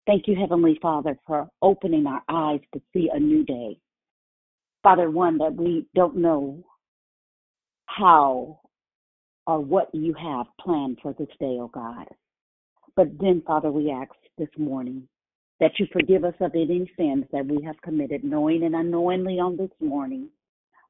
[0.05, 3.77] Thank you, Heavenly Father, for opening our eyes to see a new day.
[4.83, 6.63] Father, one that we don't know
[7.85, 8.59] how
[9.47, 12.07] or what you have planned for this day, oh God.
[12.95, 15.07] But then, Father, we ask this morning
[15.61, 19.55] that you forgive us of any sins that we have committed, knowing and unknowingly on
[19.55, 20.27] this morning.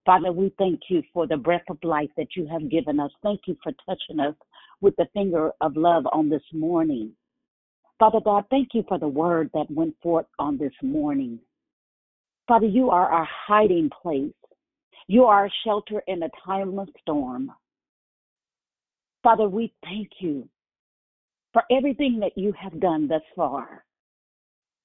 [0.03, 3.11] Father, we thank you for the breath of life that you have given us.
[3.21, 4.35] Thank you for touching us
[4.81, 7.11] with the finger of love on this morning.
[7.99, 11.39] Father God, thank you for the word that went forth on this morning.
[12.47, 14.33] Father, you are our hiding place.
[15.07, 17.51] You are a shelter in a time of storm.
[19.23, 20.47] Father, we thank you
[21.53, 23.84] for everything that you have done thus far.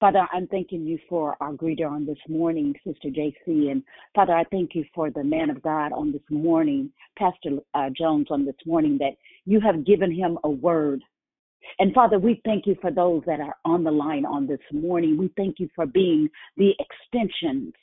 [0.00, 3.70] Father, I'm thanking you for our greeter on this morning, Sister JC.
[3.70, 3.82] And
[4.14, 8.28] Father, I thank you for the man of God on this morning, Pastor uh, Jones
[8.30, 9.12] on this morning, that
[9.44, 11.02] you have given him a word.
[11.78, 15.18] And Father, we thank you for those that are on the line on this morning.
[15.18, 17.74] We thank you for being the extensions,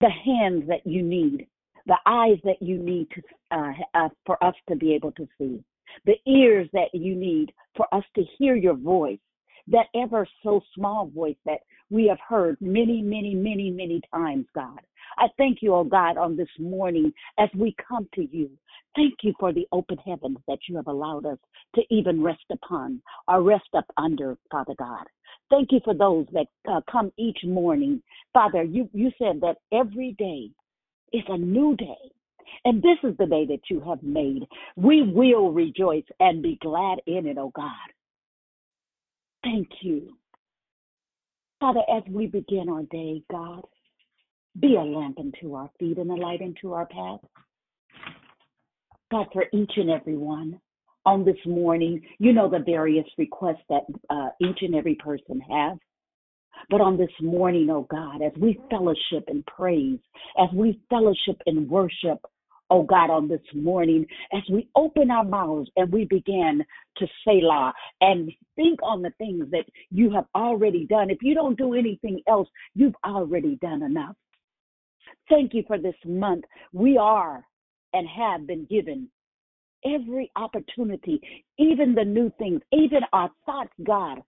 [0.00, 1.48] the hands that you need,
[1.86, 5.60] the eyes that you need to, uh, uh, for us to be able to see,
[6.06, 9.18] the ears that you need for us to hear your voice
[9.70, 11.60] that ever so small voice that
[11.90, 14.80] we have heard many, many, many, many times, God.
[15.16, 18.50] I thank you, oh God, on this morning as we come to you.
[18.94, 21.38] Thank you for the open heavens that you have allowed us
[21.74, 25.04] to even rest upon or rest up under, Father God.
[25.50, 28.02] Thank you for those that uh, come each morning.
[28.32, 30.50] Father, you, you said that every day
[31.12, 32.12] is a new day.
[32.64, 34.46] And this is the day that you have made.
[34.76, 37.72] We will rejoice and be glad in it, oh God.
[39.42, 40.16] Thank you.
[41.60, 43.62] Father, as we begin our day, God,
[44.60, 47.20] be a lamp unto our feet and a light unto our path.
[49.10, 50.60] God, for each and every one
[51.08, 52.02] on this morning.
[52.18, 55.78] You know the various requests that uh, each and every person has.
[56.70, 60.00] But on this morning, oh God, as we fellowship in praise,
[60.38, 62.18] as we fellowship in worship,
[62.70, 66.64] oh God, on this morning, as we open our mouths and we begin
[66.96, 71.10] to say la and think on the things that you have already done.
[71.10, 74.16] If you don't do anything else, you've already done enough.
[75.28, 76.44] Thank you for this month.
[76.72, 77.44] We are
[77.92, 79.08] and have been given
[79.84, 81.20] every opportunity,
[81.58, 84.22] even the new things, even our thoughts, God,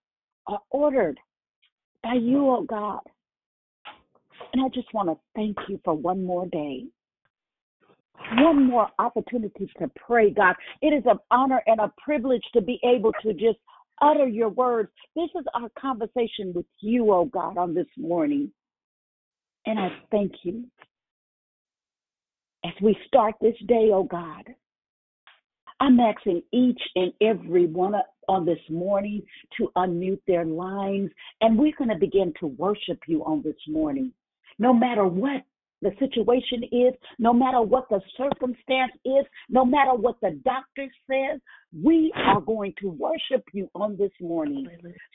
[0.47, 1.19] are ordered
[2.03, 3.01] by you, oh God.
[4.53, 6.87] And I just want to thank you for one more day,
[8.39, 10.55] one more opportunity to pray, God.
[10.83, 13.59] It is an honor and a privilege to be able to just
[14.01, 14.91] utter your words.
[15.15, 18.51] This is our conversation with you, oh God, on this morning.
[19.67, 20.65] And I thank you.
[22.65, 24.45] As we start this day, oh God,
[25.81, 27.95] I'm asking each and every one
[28.29, 29.23] on this morning
[29.57, 31.11] to unmute their lines,
[31.41, 34.13] and we're going to begin to worship you on this morning.
[34.59, 35.43] No matter what
[35.83, 41.41] the situation is, no matter what the circumstance is, no matter what the doctor says,
[41.73, 44.67] we are going to worship you on this morning.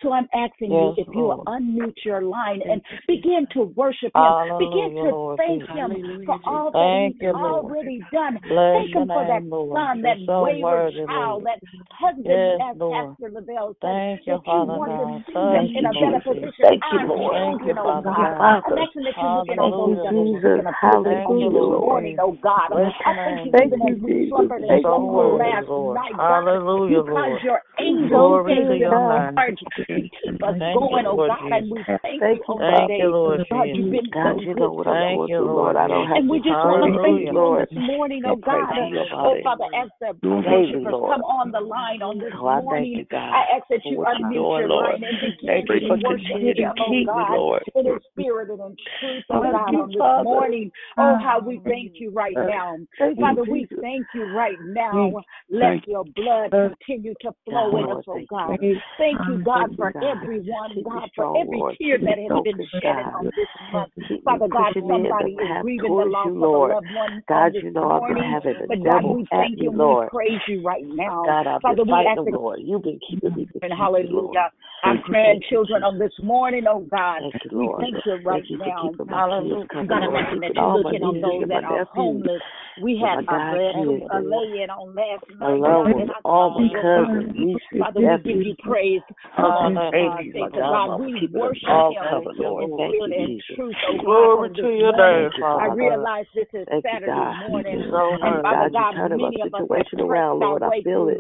[0.02, 4.14] So I'm asking Yes, you if you will unmute your line and begin to worship
[4.16, 4.34] him.
[4.58, 5.76] Begin to Lord thank Jesus.
[5.76, 7.76] him for all that Thank he's you, Lord.
[7.76, 8.40] already done.
[8.48, 9.72] Bless Thank him for that Lord.
[9.74, 11.46] son, You're that so wayward worthy, child, Lord.
[11.46, 11.60] that
[11.92, 15.24] husband, Yes, as Pastor Lavelle said, Thank you, that you Father want to God.
[15.28, 16.52] see them Thank in you, a better position.
[16.52, 16.56] Jesus.
[16.62, 17.36] Thank you, Our Lord.
[17.36, 18.34] Thank you, oh Father God.
[18.40, 18.64] God.
[18.66, 20.44] I'm asking that you look in on those Hallelujah, that are Lord.
[20.44, 20.66] sick
[21.04, 22.22] Thank you, this morning, Jesus.
[22.22, 22.72] oh God.
[23.06, 23.56] I thank you name.
[23.66, 26.02] even as we slumbered You're and so slumbered worthy, last Lord.
[26.02, 26.45] night, God.
[26.46, 27.44] Hallelujah, You caused Lord.
[27.44, 29.36] your angels Glory to to your name.
[29.36, 29.86] charge to
[30.24, 31.72] keep us Thank going, you, oh Lord God, and Jesus.
[31.72, 33.02] we thank Thank you you, on Thank today.
[33.04, 33.92] Oh you, Lord God, you've Jesus.
[33.92, 35.00] been God, so you good know what to I'm us.
[35.00, 35.56] Thank going you, through, Lord.
[35.56, 36.10] Lord I don't Jesus.
[36.10, 37.32] have And to we just pray want to to thank you, Hallelujah.
[37.32, 37.58] you on Lord.
[37.58, 38.76] this morning, oh I oh pray God.
[38.76, 41.14] to uh, you about Oh it Father, as the daily, worshipers Lord.
[41.14, 43.82] come on the line on this So I thank morning, you, God, I ask that
[43.84, 44.96] for you what you're unmute your Lord.
[44.96, 47.64] line and begin Thank you to for worship continuing to Him, oh keep God, Lord.
[47.76, 50.72] in His spirit and in truth, oh Thank God, on this morning.
[50.98, 52.78] Oh, how we thank you right now.
[53.20, 55.14] Father, we thank you right now.
[55.50, 58.58] Let your blood Uh, continue to flow in us, oh God.
[58.98, 63.48] Thank you, God, for everyone, God, for every tear that has been shed on this
[63.72, 63.92] month.
[64.24, 66.94] Father God, pushing me in the somebody is grieving the loss you, of a loved
[66.94, 70.10] one God, you know I've been having God, devil at thank you Lord.
[70.10, 71.24] praise you right now.
[71.26, 72.60] God, I've Father, been fighting Lord.
[72.64, 74.52] You've been keeping me, and me, hallelujah.
[74.86, 77.22] Our Thank you, thank you, grandchildren on this morning, oh God.
[77.22, 78.92] Thank you, We thank you right Thank now.
[78.92, 79.66] keeping Hallelujah.
[79.74, 80.26] covered, God, I'm Lord.
[80.26, 82.42] asking that Keeping you all look my in on those that are homeless.
[82.84, 85.58] We and had my a God bad kids a and lay in on last night,
[85.58, 87.08] loved God, ones, and I all my see, oh God.
[87.08, 89.02] cousins, nieces, Father, we give you praise
[89.36, 90.50] for that babies, thing.
[90.50, 92.64] my So God, we worship Him you, Lord.
[92.64, 93.42] in spirit and Jesus.
[93.42, 93.56] Jesus.
[93.56, 95.30] truth, oh God, Glory on to this your morning.
[95.30, 95.82] name, Thank you, I Father Father.
[95.82, 96.08] God.
[96.08, 97.10] realize this is Saturday
[97.50, 97.74] morning.
[97.74, 98.42] And worthy.
[98.44, 100.64] Father God, you're God, turning my many of us have around, Lord.
[100.64, 101.18] I feel it.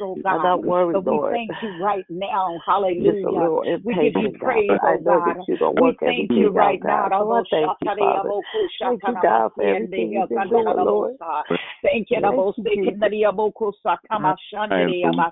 [0.00, 0.42] oh I'm God.
[0.42, 1.34] not worried, But we Lord.
[1.34, 2.58] thank you right now.
[3.12, 5.44] Just a little We give you impatient, God, praise, but I oh know that God.
[5.48, 7.18] you're going to We work thank you everything right out, now.
[7.18, 7.18] God.
[7.18, 8.30] So I thank you, Father.
[8.80, 11.16] Thank you, God, for everything you've been doing, Lord.
[11.82, 12.96] Thank you, Thank you,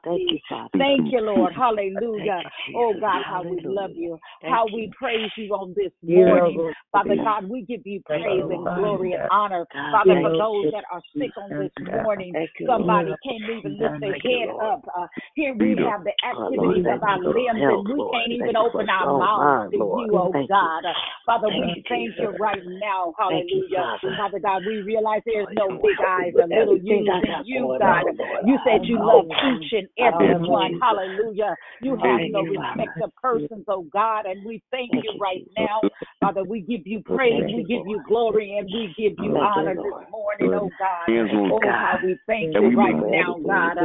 [0.04, 0.78] Thank you, Father.
[0.78, 1.52] Thank you, Lord.
[1.54, 2.42] Hallelujah.
[2.74, 4.18] Oh God, how we love you.
[4.42, 6.56] How we praise you on this morning.
[6.56, 6.74] Lord.
[6.92, 9.66] Father God, we give you praise and glory and honor.
[9.72, 11.72] Father, for those that are sick on this
[12.02, 12.34] morning,
[12.66, 14.84] somebody can't even lift their head up.
[14.96, 18.12] Uh, here we have the activities of our limbs and we Lord.
[18.12, 20.10] can't even you open our mouths to Lord.
[20.10, 20.48] you, oh Thank.
[20.48, 20.84] God.
[21.24, 23.12] Father, Thank we thank you right now.
[23.30, 23.98] You, Hallelujah.
[24.02, 24.40] Father.
[24.40, 27.76] God, we realize there's no big eyes or little everything U's I in got you,
[27.80, 28.04] God.
[28.46, 30.78] You said you love each and every one.
[30.80, 31.54] Hallelujah.
[31.80, 35.80] You have no respect of persons, oh God, and we thank you you, right now.
[36.20, 40.10] Father, we give you praise, we give you glory, and we give you honor this
[40.10, 41.06] morning, oh God.
[41.50, 41.70] Oh, God.
[41.70, 43.78] how we thank you you right now, God.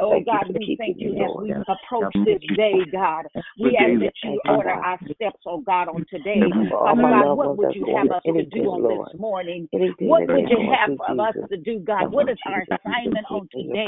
[0.00, 3.17] Oh God, we thank you as we approach this day, God.
[3.60, 6.40] We ask that you order our steps, oh God, on today.
[6.40, 9.20] Thank you for all Father God, what would you have us to do on this
[9.20, 9.68] morning?
[9.72, 12.12] What would you have of us to do, God?
[12.12, 13.86] What is our assignment on today?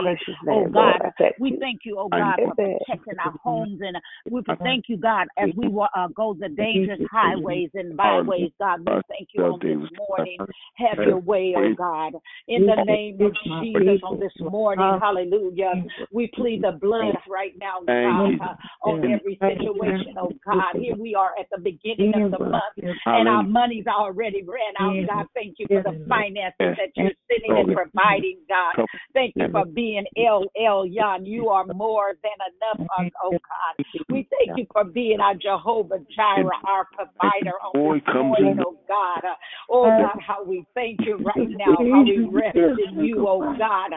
[0.50, 3.96] Oh God, we thank you, oh God, for protecting our homes and
[4.30, 8.80] we thank you, God, as we uh, go the dangerous highways and byways, God.
[8.80, 10.38] We thank you on this morning.
[10.74, 12.14] Have your way, oh God.
[12.48, 15.84] In the name of Jesus on this morning, hallelujah.
[16.10, 20.76] We plead the blood right now, God, on every situation, oh God.
[20.80, 22.62] Here we are at the beginning of the month,
[23.06, 24.94] and our money's already ran out.
[25.06, 28.86] God, thank you for the finances that you're sending and providing God.
[29.14, 31.26] Thank you for being El Elyon.
[31.26, 32.32] You are more than
[32.78, 32.88] enough,
[33.24, 33.84] oh God.
[34.08, 39.22] We thank you for being our Jehovah Jireh, our provider on this morning, oh God.
[39.68, 43.90] Oh God, how we thank you right now, how we rest in you, oh God.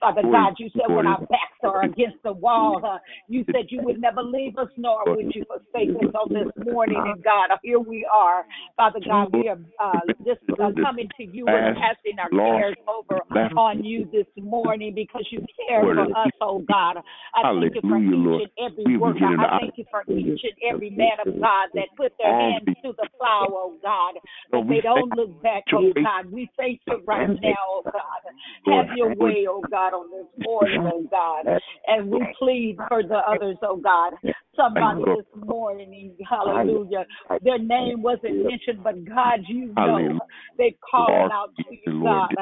[0.00, 2.98] Father God, you said when our backs are against the wall, uh,
[3.28, 7.02] you said you would never leave us nor would you forsake us on this morning.
[7.04, 8.44] And God, here we are.
[8.76, 13.22] Father God, we are uh, just uh, coming to you and casting our cares over
[13.56, 16.98] on you this morning because you care for us, oh God.
[17.34, 19.24] I thank you for each and every worker.
[19.24, 22.92] I thank you for each and every man of God that put their hands to
[22.96, 24.14] the plow, oh God.
[24.52, 26.30] That they don't look back, oh God.
[26.30, 28.72] We face it right now, oh God.
[28.72, 31.60] Have your way, oh God, on this morning, oh God.
[31.86, 34.14] And we plead for the others, oh God.
[34.56, 37.04] Somebody this morning, hallelujah.
[37.42, 40.18] Their name wasn't mentioned, but God, you know.
[40.58, 42.34] They called out to you, God.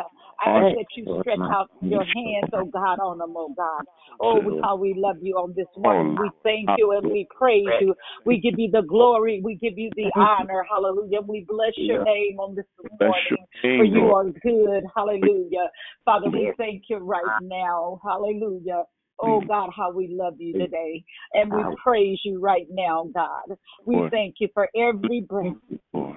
[0.45, 3.85] I ask that you stretch out your hands, oh God, on them, oh God.
[4.21, 6.17] Oh, how we love you on this morning.
[6.21, 7.95] We thank you and we praise you.
[8.25, 9.41] We give you the glory.
[9.43, 10.65] We give you the honor.
[10.71, 11.21] Hallelujah.
[11.27, 12.67] We bless your name on this
[13.01, 13.47] morning.
[13.63, 14.85] For you are good.
[14.97, 15.69] Hallelujah.
[16.05, 18.01] Father, we thank you right now.
[18.05, 18.85] Hallelujah.
[19.21, 21.05] Oh God, how we love you today.
[21.33, 23.57] And we praise you right now, God.
[23.87, 24.11] We Lord.
[24.11, 25.55] thank you for every breath,
[25.93, 26.17] Lord.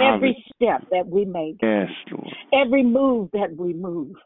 [0.00, 1.88] every step that we make, Yes,
[2.52, 4.16] every move that we move.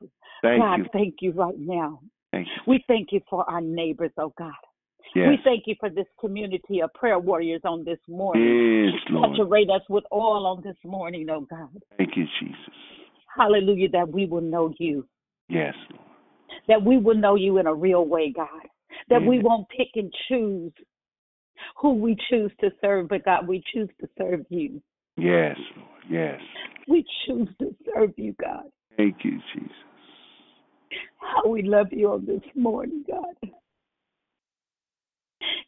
[0.42, 0.86] Thank God, you.
[0.92, 2.00] thank you right now.
[2.32, 2.62] Thank you.
[2.66, 4.52] We thank you for our neighbors, oh God.
[5.14, 5.28] Yes.
[5.28, 8.90] We thank you for this community of prayer warriors on this morning.
[8.92, 9.32] Yes, Lord.
[9.32, 11.68] Saturate us with oil on this morning, oh God.
[11.98, 12.56] Thank you, Jesus.
[13.36, 15.06] Hallelujah, that we will know you,
[15.48, 16.09] Yes, Lord.
[16.70, 18.48] That we will know you in a real way, God.
[19.08, 20.72] That we won't pick and choose
[21.76, 24.80] who we choose to serve, but God, we choose to serve you.
[25.16, 25.88] Yes, Lord.
[26.08, 26.40] Yes.
[26.86, 28.64] We choose to serve you, God.
[28.96, 29.72] Thank you, Jesus.
[31.18, 33.52] How we love you on this morning, God.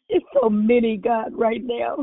[0.07, 1.97] It's so many, God, right now.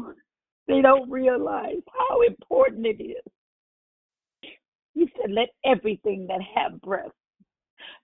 [0.68, 4.50] They don't realize how important it is.
[4.94, 7.12] You said, let everything that have breath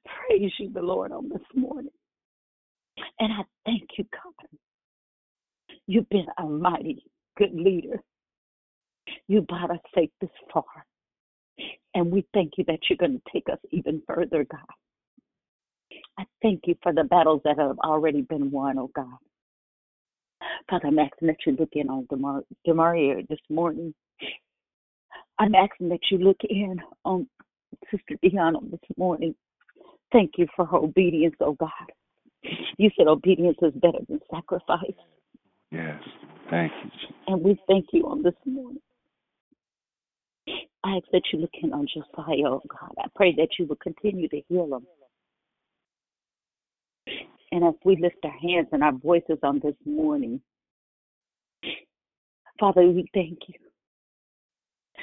[0.05, 1.93] praise you, the Lord, on this morning.
[3.21, 4.49] And I thank you, God.
[5.87, 7.05] You've been a mighty
[7.39, 8.03] good leader.
[9.29, 10.65] You brought us safe this far.
[11.95, 14.61] And we thank you that you're going to take us even further, God.
[16.19, 19.17] I thank you for the battles that have already been won, oh God.
[20.69, 22.45] Father, I'm asking that you look in on Demar-
[23.29, 23.95] this morning.
[25.39, 27.29] I'm asking that you look in on
[27.91, 29.35] Sister on this morning.
[30.13, 31.71] Thank you for her obedience, oh God.
[32.79, 34.81] You said obedience is better than sacrifice.
[35.71, 36.01] Yes.
[36.49, 37.17] Thank you, Jesus.
[37.27, 38.81] And we thank you on this morning.
[40.85, 42.95] I ask that you look in on Josiah, oh God.
[42.99, 44.87] I pray that you will continue to heal him.
[47.53, 50.41] And as we lift our hands and our voices on this morning,
[52.61, 53.55] Father, we thank you.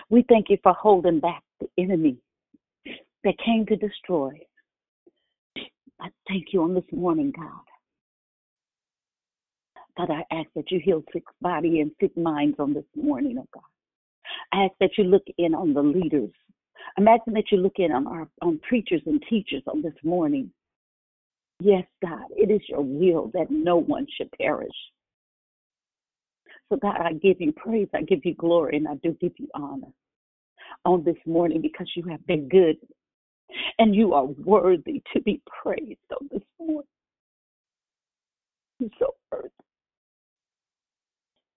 [0.09, 2.17] We thank you for holding back the enemy
[3.23, 4.31] that came to destroy.
[6.01, 7.49] I thank you on this morning, God.
[9.95, 13.47] Father, I ask that you heal sick body and sick minds on this morning, oh
[13.53, 13.63] God.
[14.51, 16.31] I ask that you look in on the leaders.
[16.97, 20.51] I'm asking that you look in on our on preachers and teachers on this morning.
[21.59, 24.75] Yes, God, it is your will that no one should perish.
[26.69, 29.47] So, God, I give you praise, I give you glory, and I do give you
[29.53, 29.91] honor
[30.85, 32.77] on this morning because you have been good
[33.79, 36.83] and you are worthy to be praised on this morning.
[38.79, 39.49] You're so worthy.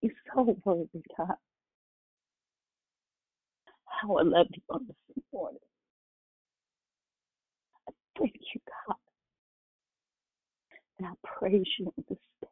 [0.02, 1.36] You're so worthy, God.
[3.86, 5.60] How I love you on this morning.
[7.88, 8.96] I thank you, God.
[10.98, 12.48] And I praise you on this day.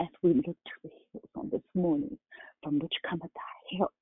[0.00, 2.18] As we look to the hills on this morning,
[2.62, 3.92] from which cometh our help.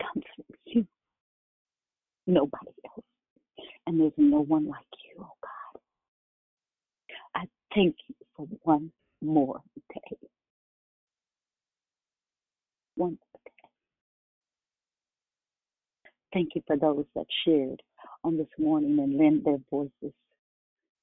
[0.00, 0.86] Comes from you.
[2.26, 3.04] Nobody else.
[3.86, 5.80] And there's no one like you, oh God.
[7.34, 8.90] I thank you for one
[9.22, 9.60] more
[9.92, 10.16] day.
[12.96, 13.52] One day.
[16.32, 17.82] Thank you for those that shared
[18.24, 20.12] on this morning and lent their voices.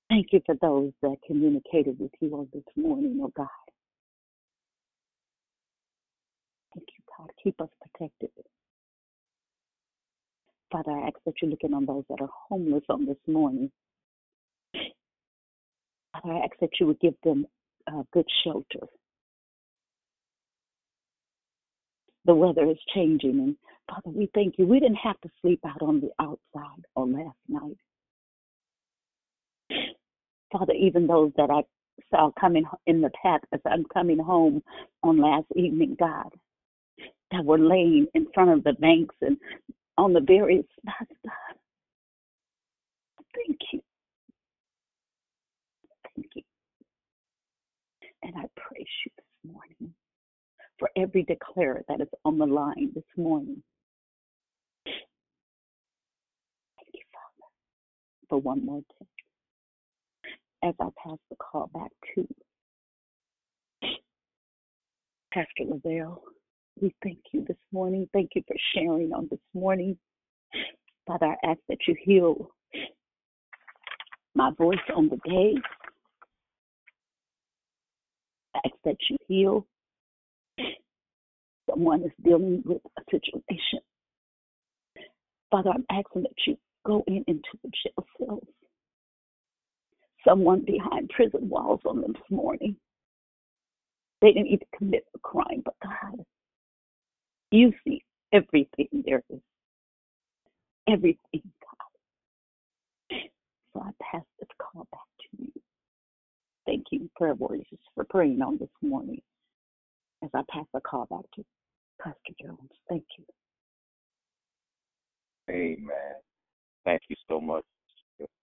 [0.09, 3.47] Thank you for those that communicated with you on this morning, oh God.
[6.75, 7.29] Thank you, God.
[7.41, 8.29] Keep us protected.
[10.71, 13.69] Father, I ask that you're looking on those that are homeless on this morning.
[16.13, 17.45] Father, I ask that you would give them
[17.87, 18.87] uh, good shelter.
[22.25, 23.55] The weather is changing, and
[23.89, 24.67] Father, we thank you.
[24.67, 27.77] We didn't have to sleep out on the outside on last night.
[30.51, 31.63] Father, even those that I
[32.09, 34.61] saw coming in the path as I'm coming home
[35.03, 36.29] on last evening, God,
[37.31, 39.37] that were laying in front of the banks and
[39.97, 41.55] on the various spots, God.
[43.35, 43.81] Thank you.
[46.15, 46.43] Thank you.
[48.23, 49.93] And I praise you this morning
[50.79, 53.61] for every declarer that is on the line this morning.
[54.85, 54.97] Thank
[56.93, 57.49] you, Father,
[58.29, 59.07] for one more day.
[60.63, 62.27] As I pass the call back to
[65.33, 66.21] Pastor Lavelle,
[66.81, 68.09] we thank you this morning.
[68.11, 69.97] Thank you for sharing on this morning.
[71.05, 72.51] Father, I ask that you heal
[74.33, 75.53] my voice on the day.
[78.55, 79.67] I ask that you heal
[81.69, 83.79] someone is dealing with a situation.
[85.51, 88.47] Father, I'm asking that you go in into the jail cells.
[90.27, 92.75] Someone behind prison walls on them this morning.
[94.21, 96.23] They didn't even commit a crime, but God,
[97.51, 99.39] you see everything there is.
[100.87, 103.19] Everything, God.
[103.73, 105.51] So I pass this call back to you.
[106.65, 109.21] Thank you, prayer warriors, for praying on this morning
[110.23, 111.45] as I pass the call back to
[112.01, 112.71] Pastor Jones.
[112.89, 113.25] Thank you.
[115.49, 116.15] Amen.
[116.85, 117.65] Thank you so much,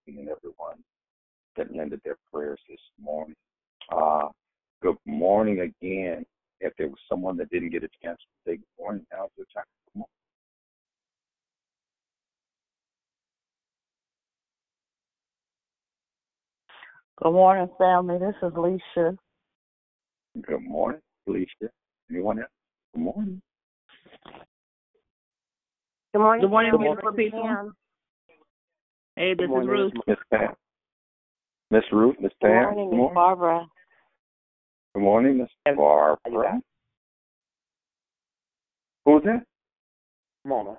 [0.07, 0.77] and everyone
[1.57, 3.35] that lended their prayers this morning.
[3.91, 4.29] Uh,
[4.83, 6.25] good morning again.
[6.61, 9.47] If there was someone that didn't get a chance to say good morning, now's your
[9.55, 9.65] time.
[9.93, 10.09] Come on.
[17.23, 18.19] Good morning, family.
[18.19, 19.17] This is Leisha.
[20.43, 21.71] Good morning, Felicia.
[22.11, 22.49] Anyone else?
[22.95, 23.43] Good morning.
[26.13, 26.41] Good morning.
[26.43, 27.73] Good morning, beautiful people.
[29.17, 29.93] Hey, this Good is Ruth.
[30.07, 30.55] Miss Pam.
[31.71, 33.15] Miss Ruth, Miss Good morning, Good Miss morning.
[33.15, 33.67] Barbara.
[34.99, 36.61] Good morning, Miss Barbara.
[39.05, 39.45] Who's that?
[40.45, 40.77] Mona.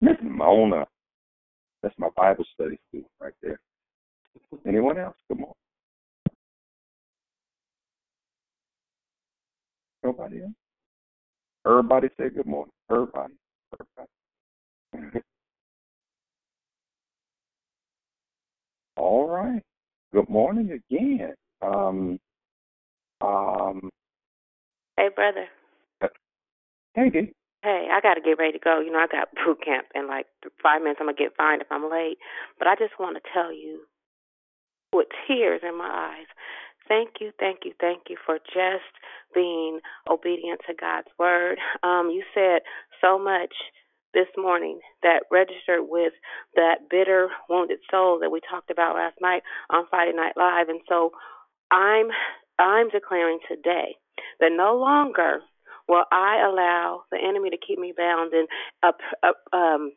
[0.00, 0.84] Miss Mona.
[1.84, 3.60] That's my Bible study student right there.
[4.66, 5.14] Anyone else?
[5.28, 5.52] Come on.
[10.02, 10.50] Nobody else?
[11.64, 12.72] Everybody say good morning.
[12.90, 13.34] Everybody.
[14.92, 15.20] Everybody.
[18.96, 19.62] All right.
[20.12, 21.34] Good morning again.
[21.62, 22.18] Um,
[23.26, 23.90] um,
[24.98, 25.46] Hey, brother.
[26.94, 27.32] hey, D.
[27.62, 28.80] Hey, I got to get ready to go.
[28.80, 30.26] You know, I got boot camp in like
[30.62, 30.98] five minutes.
[31.00, 32.18] I'm going to get fined if I'm late.
[32.58, 33.82] But I just want to tell you
[34.92, 36.26] with tears in my eyes.
[36.88, 38.88] Thank you, thank you, thank you for just
[39.34, 41.58] being obedient to God's word.
[41.82, 42.62] Um, you said
[43.00, 43.54] so much
[44.14, 46.12] this morning that registered with
[46.56, 50.68] that bitter, wounded soul that we talked about last night on Friday Night Live.
[50.68, 51.12] And so
[51.70, 52.08] I'm
[52.58, 53.96] I'm declaring today
[54.40, 55.40] that no longer
[55.88, 58.48] will I allow the enemy to keep me bound and
[58.82, 59.92] up, up um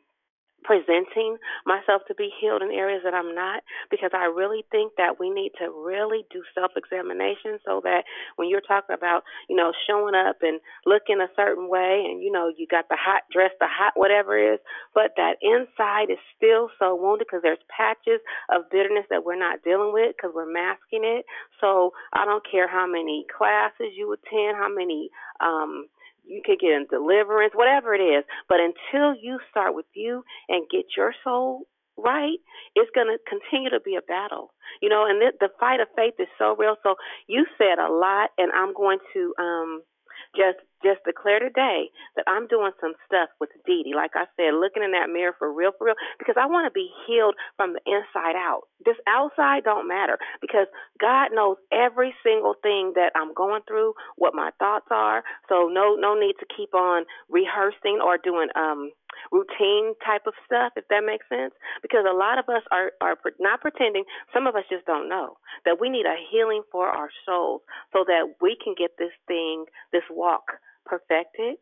[0.62, 1.36] presenting
[1.66, 5.30] myself to be healed in areas that I'm not because I really think that we
[5.30, 8.04] need to really do self examination so that
[8.36, 12.30] when you're talking about, you know, showing up and looking a certain way and you
[12.30, 14.60] know, you got the hot dress, the hot whatever it is,
[14.94, 18.20] but that inside is still so wounded because there's patches
[18.52, 21.24] of bitterness that we're not dealing with because we're masking it.
[21.60, 25.86] So I don't care how many classes you attend, how many um
[26.30, 28.24] you could get in deliverance, whatever it is.
[28.48, 31.66] But until you start with you and get your soul
[31.98, 32.38] right,
[32.74, 34.54] it's going to continue to be a battle.
[34.80, 36.76] You know, and the, the fight of faith is so real.
[36.82, 36.94] So
[37.26, 39.82] you said a lot, and I'm going to um
[40.36, 43.94] just just declare today that I'm doing some stuff with Dee Dee.
[43.94, 46.72] Like I said, looking in that mirror for real, for real, because I want to
[46.74, 48.68] be healed from the inside out.
[48.84, 50.66] This outside don't matter because
[51.00, 55.22] God knows every single thing that I'm going through, what my thoughts are.
[55.48, 58.90] So no no need to keep on rehearsing or doing um
[59.32, 61.52] routine type of stuff if that makes sense
[61.82, 65.36] because a lot of us are are not pretending some of us just don't know
[65.64, 67.60] that we need a healing for our souls
[67.92, 70.44] so that we can get this thing this walk
[70.86, 71.56] perfected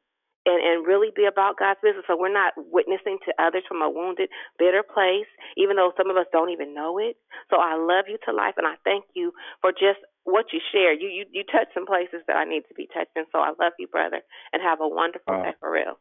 [0.47, 2.05] and and really be about God's business.
[2.07, 6.16] So we're not witnessing to others from a wounded bitter place even though some of
[6.16, 7.16] us don't even know it.
[7.51, 10.93] So I love you to life and I thank you for just what you share
[10.93, 13.51] you you you touch some places that I need to be touched in so I
[13.61, 14.21] love you brother
[14.53, 15.99] and have a wonderful Uh, day for real.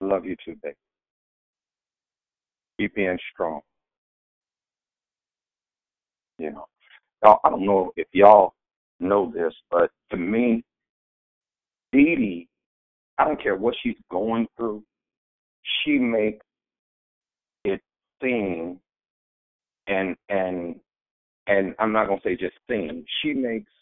[0.00, 0.74] Love you too, babe.
[2.78, 3.60] Keep being strong.
[6.38, 6.66] You know,
[7.22, 8.54] I don't know if y'all
[8.98, 10.64] know this, but to me,
[11.92, 12.48] Dee Dee,
[13.18, 14.82] I don't care what she's going through.
[15.84, 16.44] she makes
[17.64, 17.80] it
[18.22, 18.80] seem
[19.88, 20.76] and and
[21.48, 23.04] and I'm not gonna say just seem.
[23.22, 23.72] She makes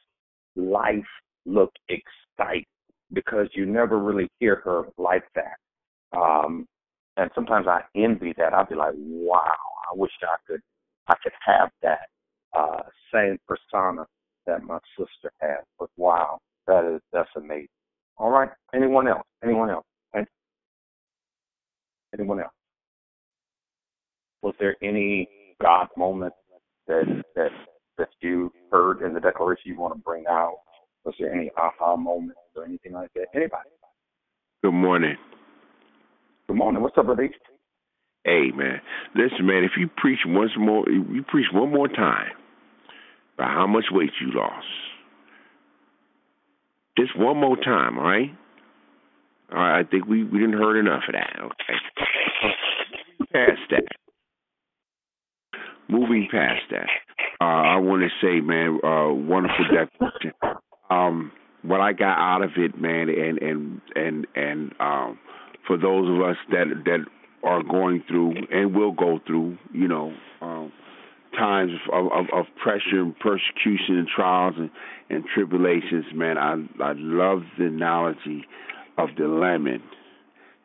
[0.57, 1.05] life
[1.47, 2.65] look exciting
[3.13, 5.59] because you never really hear her like that.
[6.19, 6.67] Um,
[7.19, 8.55] and sometimes I envy that.
[8.55, 9.57] I'll be like, wow,
[9.93, 10.61] I wish I could
[11.09, 12.09] I could have that
[12.59, 12.83] uh,
[13.15, 14.07] same persona
[14.47, 15.65] that my sister has.
[15.79, 17.69] But wow, that is that's amazing.
[18.21, 18.51] All right.
[18.75, 19.27] Anyone else?
[19.43, 19.87] Anyone else?
[20.15, 20.27] You.
[22.15, 22.53] Anyone else?
[24.43, 25.29] Was there any
[25.63, 26.35] God moment
[26.87, 27.51] that that
[27.99, 30.59] that you heard in the declaration you want to bring out?
[31.05, 33.27] Was there any aha moment or anything like that?
[33.35, 33.71] Anybody?
[34.63, 35.17] Good morning.
[36.49, 36.83] Good morning.
[36.83, 37.31] What's up, brother?
[38.25, 38.81] Hey man,
[39.15, 39.65] listen man.
[39.65, 42.33] If you preach once more, you preach one more time
[43.39, 44.67] By how much weight you lost.
[47.01, 48.31] Just one more time, all right?
[49.53, 49.81] All right.
[49.81, 51.37] I think we we didn't heard enough of that.
[51.41, 51.79] Okay.
[53.33, 53.85] Past that.
[55.89, 56.87] Moving past that,
[57.41, 60.33] uh, I want to say, man, uh, wonderful declaration.
[60.89, 61.33] Um,
[61.63, 65.19] what I got out of it, man, and and and and um,
[65.67, 67.01] for those of us that that
[67.43, 70.73] are going through and will go through, you know, um,
[71.37, 74.71] times of, of, of pressure and persecution and trials and,
[75.09, 76.53] and tribulations, man, I
[76.83, 78.45] I love the analogy
[78.99, 79.83] of the lemon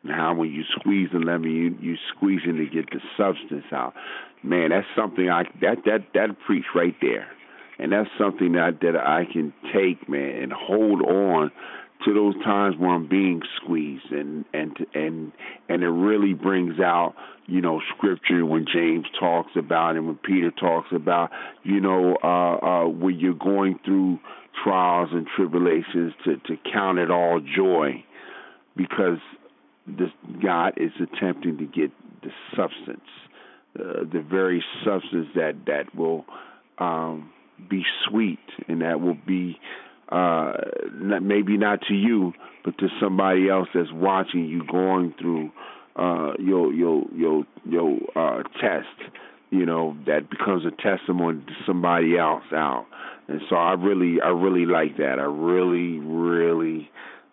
[0.02, 3.94] and how when you squeeze the lemon, you you squeezing to get the substance out.
[4.42, 7.28] Man, that's something I that that that preach right there,
[7.78, 11.50] and that's something that that I can take, man, and hold on
[12.06, 15.32] to those times where I'm being squeezed, and and and
[15.68, 17.14] and it really brings out,
[17.46, 21.30] you know, scripture when James talks about and when Peter talks about,
[21.64, 24.20] you know, uh, uh, when you're going through
[24.62, 28.02] trials and tribulations, to to count it all joy,
[28.76, 29.18] because
[29.86, 30.10] this
[30.42, 31.90] God is attempting to get
[32.22, 33.08] the substance,
[33.78, 36.24] uh, the very substance that that will
[36.78, 37.32] um,
[37.68, 38.38] be sweet
[38.68, 39.58] and that will be
[40.08, 40.52] uh,
[41.22, 42.32] maybe not to you,
[42.64, 45.50] but to somebody else that's watching you going through
[45.96, 49.12] uh, your your your your uh, test.
[49.50, 52.86] You know that becomes a testimony to somebody else out,
[53.28, 55.18] and so I really I really like that.
[55.18, 56.90] I really really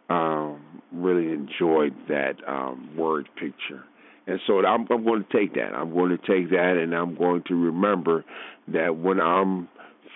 [0.09, 0.61] um,
[0.91, 3.83] really enjoyed that um, word picture.
[4.25, 5.73] And so I'm, I'm going to take that.
[5.75, 8.23] I'm going to take that, and I'm going to remember
[8.69, 9.67] that when I'm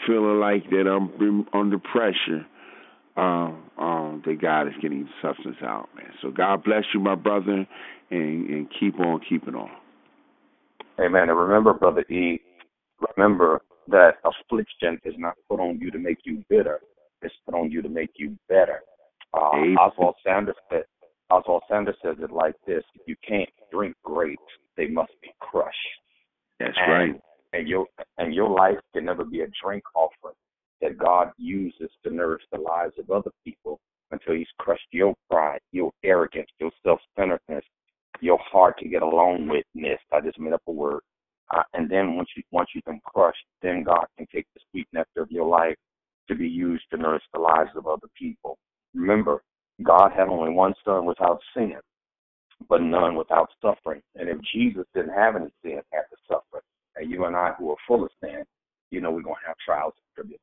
[0.05, 2.45] feeling like that I'm under pressure,
[3.15, 6.11] uh, um, that God is getting substance out, man.
[6.21, 7.67] So God bless you, my brother,
[8.11, 9.69] and, and keep on keeping on.
[10.99, 11.29] Amen.
[11.29, 12.39] And remember, brother E,
[13.15, 16.79] remember that affliction is not put on you to make you bitter;
[17.21, 18.81] it's put on you to make you better.
[19.33, 20.83] Uh, Oswald Sanders said,
[21.29, 24.41] Oswald Sanders says it like this: If you can't drink grapes,
[24.75, 25.75] they must be crushed.
[26.59, 27.21] That's and, right.
[27.53, 27.85] And your
[28.17, 30.35] and your life can never be a drink offering
[30.81, 33.79] that God uses to nourish the lives of other people
[34.11, 37.63] until He's crushed your pride, your arrogance, your self-centeredness,
[38.21, 39.99] your hard to get along withness.
[40.11, 41.01] I just made up a word.
[41.55, 44.87] Uh, and then once you once you've been crushed, then God can take the sweet
[44.91, 45.77] nectar of your life
[46.27, 48.57] to be used to nourish the lives of other people.
[48.93, 49.41] Remember,
[49.83, 51.75] God had only one son without sin,
[52.67, 54.01] but none without suffering.
[54.15, 56.63] And if Jesus didn't have any sin, had to suffer,
[56.99, 58.43] and you and I who are full of sin,
[58.91, 60.41] you know we're going to have trials and tribulations.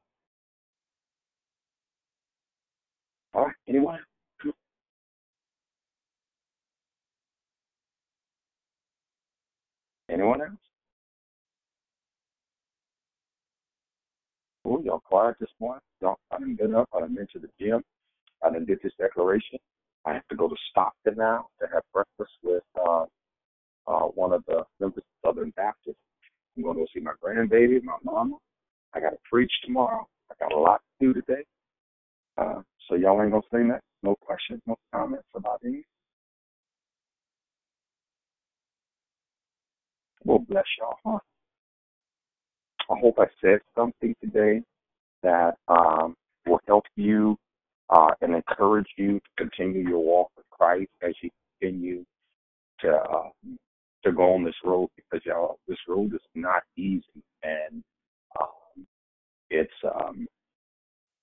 [3.34, 3.98] All right, anyone?
[10.10, 10.50] Anyone else?
[14.64, 15.80] Oh, y'all quiet this morning?
[16.04, 16.88] I didn't get up.
[16.94, 17.82] I didn't to the gym.
[18.42, 19.58] I didn't did this declaration.
[20.04, 23.06] I have to go to Stockton now to have breakfast with uh,
[23.86, 25.96] uh, one of the members of Southern Baptist.
[26.56, 28.36] I'm going to go see my grandbaby, my mama.
[28.94, 30.06] I got to preach tomorrow.
[30.30, 31.44] I got a lot to do today.
[32.36, 33.80] Uh, so y'all ain't gonna say that.
[34.02, 35.84] No questions, no comments about any.
[40.24, 41.22] Well, bless y'all heart.
[42.90, 44.62] I hope I said something today
[45.22, 46.14] that um,
[46.46, 47.36] will help you
[47.90, 51.30] uh, and encourage you to continue your walk with Christ as you
[51.60, 52.04] continue
[52.80, 53.28] to uh,
[54.04, 57.04] to go on this road because y'all this road is not easy
[57.44, 57.82] and
[58.40, 58.86] um,
[59.50, 60.26] it's um,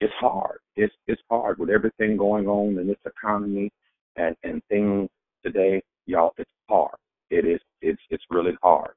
[0.02, 0.60] it's hard.
[0.78, 3.72] It's it's hard with everything going on in this economy
[4.18, 5.10] and and things
[5.46, 6.34] today, y'all.
[6.38, 6.96] It's hard.
[7.32, 7.62] It is.
[7.82, 8.94] It's it's really hard.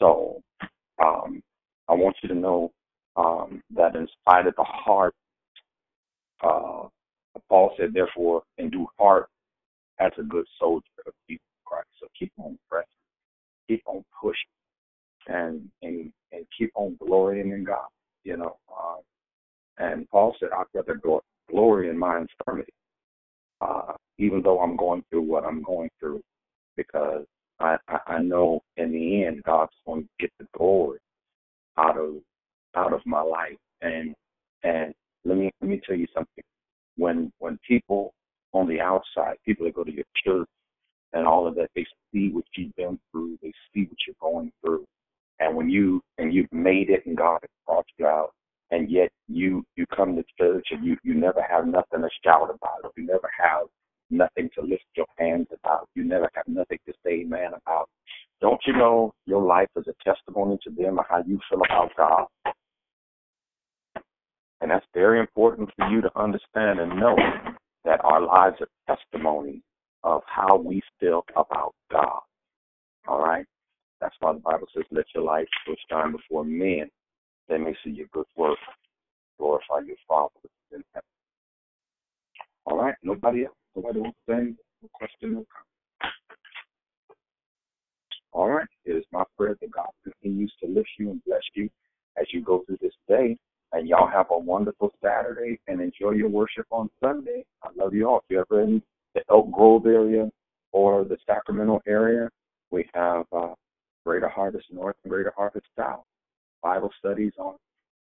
[0.00, 0.42] So
[1.02, 1.42] um,
[1.88, 2.72] I want you to know
[3.16, 5.12] um, that in spite of the hard,
[6.42, 6.88] uh,
[7.48, 9.26] Paul said, therefore, endure hard
[10.00, 11.88] as a good soldier of Jesus Christ.
[12.00, 12.88] So keep on pressing,
[13.68, 14.34] keep on pushing,
[15.28, 17.88] and and and keep on glorying in God.
[18.24, 18.96] You know, uh,
[19.78, 21.00] and Paul said, "I'd rather
[21.50, 22.72] glory in my infirmity,
[23.60, 26.22] uh, even though I'm going through what I'm going through,
[26.76, 27.24] because
[27.60, 30.98] I, I I know in the end God's going to get the glory
[31.78, 32.16] out of
[32.76, 33.56] out of my life.
[33.82, 34.14] And
[34.62, 34.94] and
[35.24, 36.44] let me let me tell you something.
[36.96, 38.14] When when people
[38.52, 40.48] on the outside, people that go to your church
[41.14, 44.52] and all of that, they see what you've been through, they see what you're going
[44.60, 44.84] through.
[45.40, 48.30] And when you and you've made it and God has brought you out
[48.70, 52.50] and yet you you come to church and you you never have nothing to shout
[52.50, 53.66] about, you never have
[54.10, 57.88] nothing to lift your hands about, you never have nothing to say man about.
[58.40, 61.90] Don't you know your life is a testimony to them of how you feel about
[61.96, 62.26] God?
[64.60, 67.16] And that's very important for you to understand and know
[67.84, 69.62] that our lives are testimony
[70.04, 72.20] of how we feel about God.
[73.08, 73.44] All right?
[74.00, 76.90] That's why the Bible says, let your light so shine before men,
[77.48, 78.58] they may see your good work,
[79.38, 80.30] glorify your Father
[80.72, 81.06] in heaven.
[82.66, 82.94] All right?
[83.02, 83.56] Nobody else?
[83.74, 86.14] Nobody wants to say a question or comment?
[88.32, 88.66] All right.
[88.84, 91.70] It is my prayer that God continues to lift you and bless you
[92.20, 93.36] as you go through this day
[93.72, 97.44] and y'all have a wonderful Saturday and enjoy your worship on Sunday.
[97.62, 98.18] I love you all.
[98.18, 98.62] If you're ever
[99.14, 100.30] the Elk Grove area
[100.72, 102.28] or the Sacramento area,
[102.70, 103.54] we have uh,
[104.04, 106.04] Greater Harvest North and Greater Harvest South.
[106.62, 107.54] Bible studies on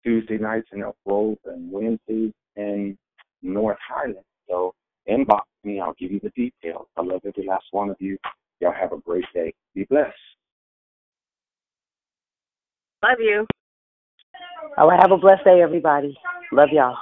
[0.03, 2.97] Tuesday nights in Elk Grove and Wednesdays in
[3.41, 4.25] North Highland.
[4.47, 4.73] So
[5.09, 5.79] inbox me.
[5.79, 6.87] I'll give you the details.
[6.97, 8.17] I love every last one of you.
[8.59, 9.53] Y'all have a great day.
[9.73, 10.13] Be blessed.
[13.03, 13.45] Love you.
[14.77, 16.17] All right, have a blessed day, everybody.
[16.51, 16.97] Love y'all.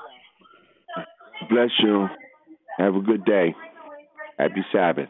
[1.50, 2.08] Bless you.
[2.78, 3.56] Have a good day.
[4.38, 5.10] Happy Sabbath.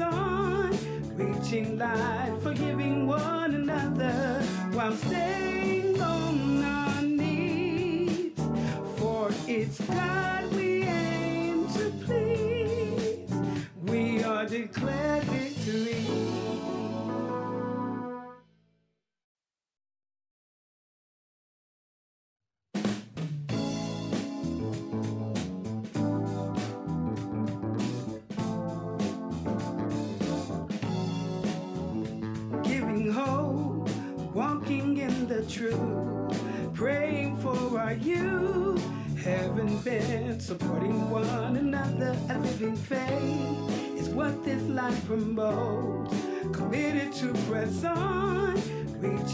[0.00, 0.70] on,
[1.16, 4.42] reaching life, forgiving one another
[4.72, 8.32] while staying on our knees.
[8.96, 10.15] For it's God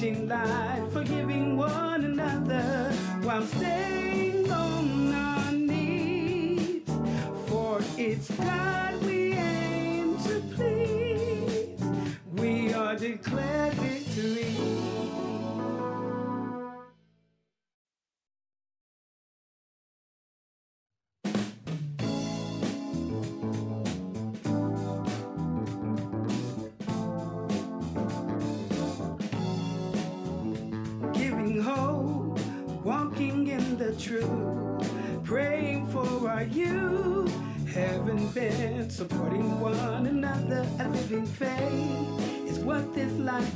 [0.02, 2.92] reaching life, forgiving one another
[3.22, 6.82] while staying on our knees.
[7.46, 9.11] For it's God we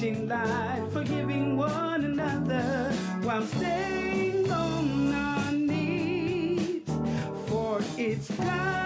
[0.00, 2.90] reaching life, forgiving one another
[3.22, 6.82] while staying on our knees.
[7.46, 8.79] For it's God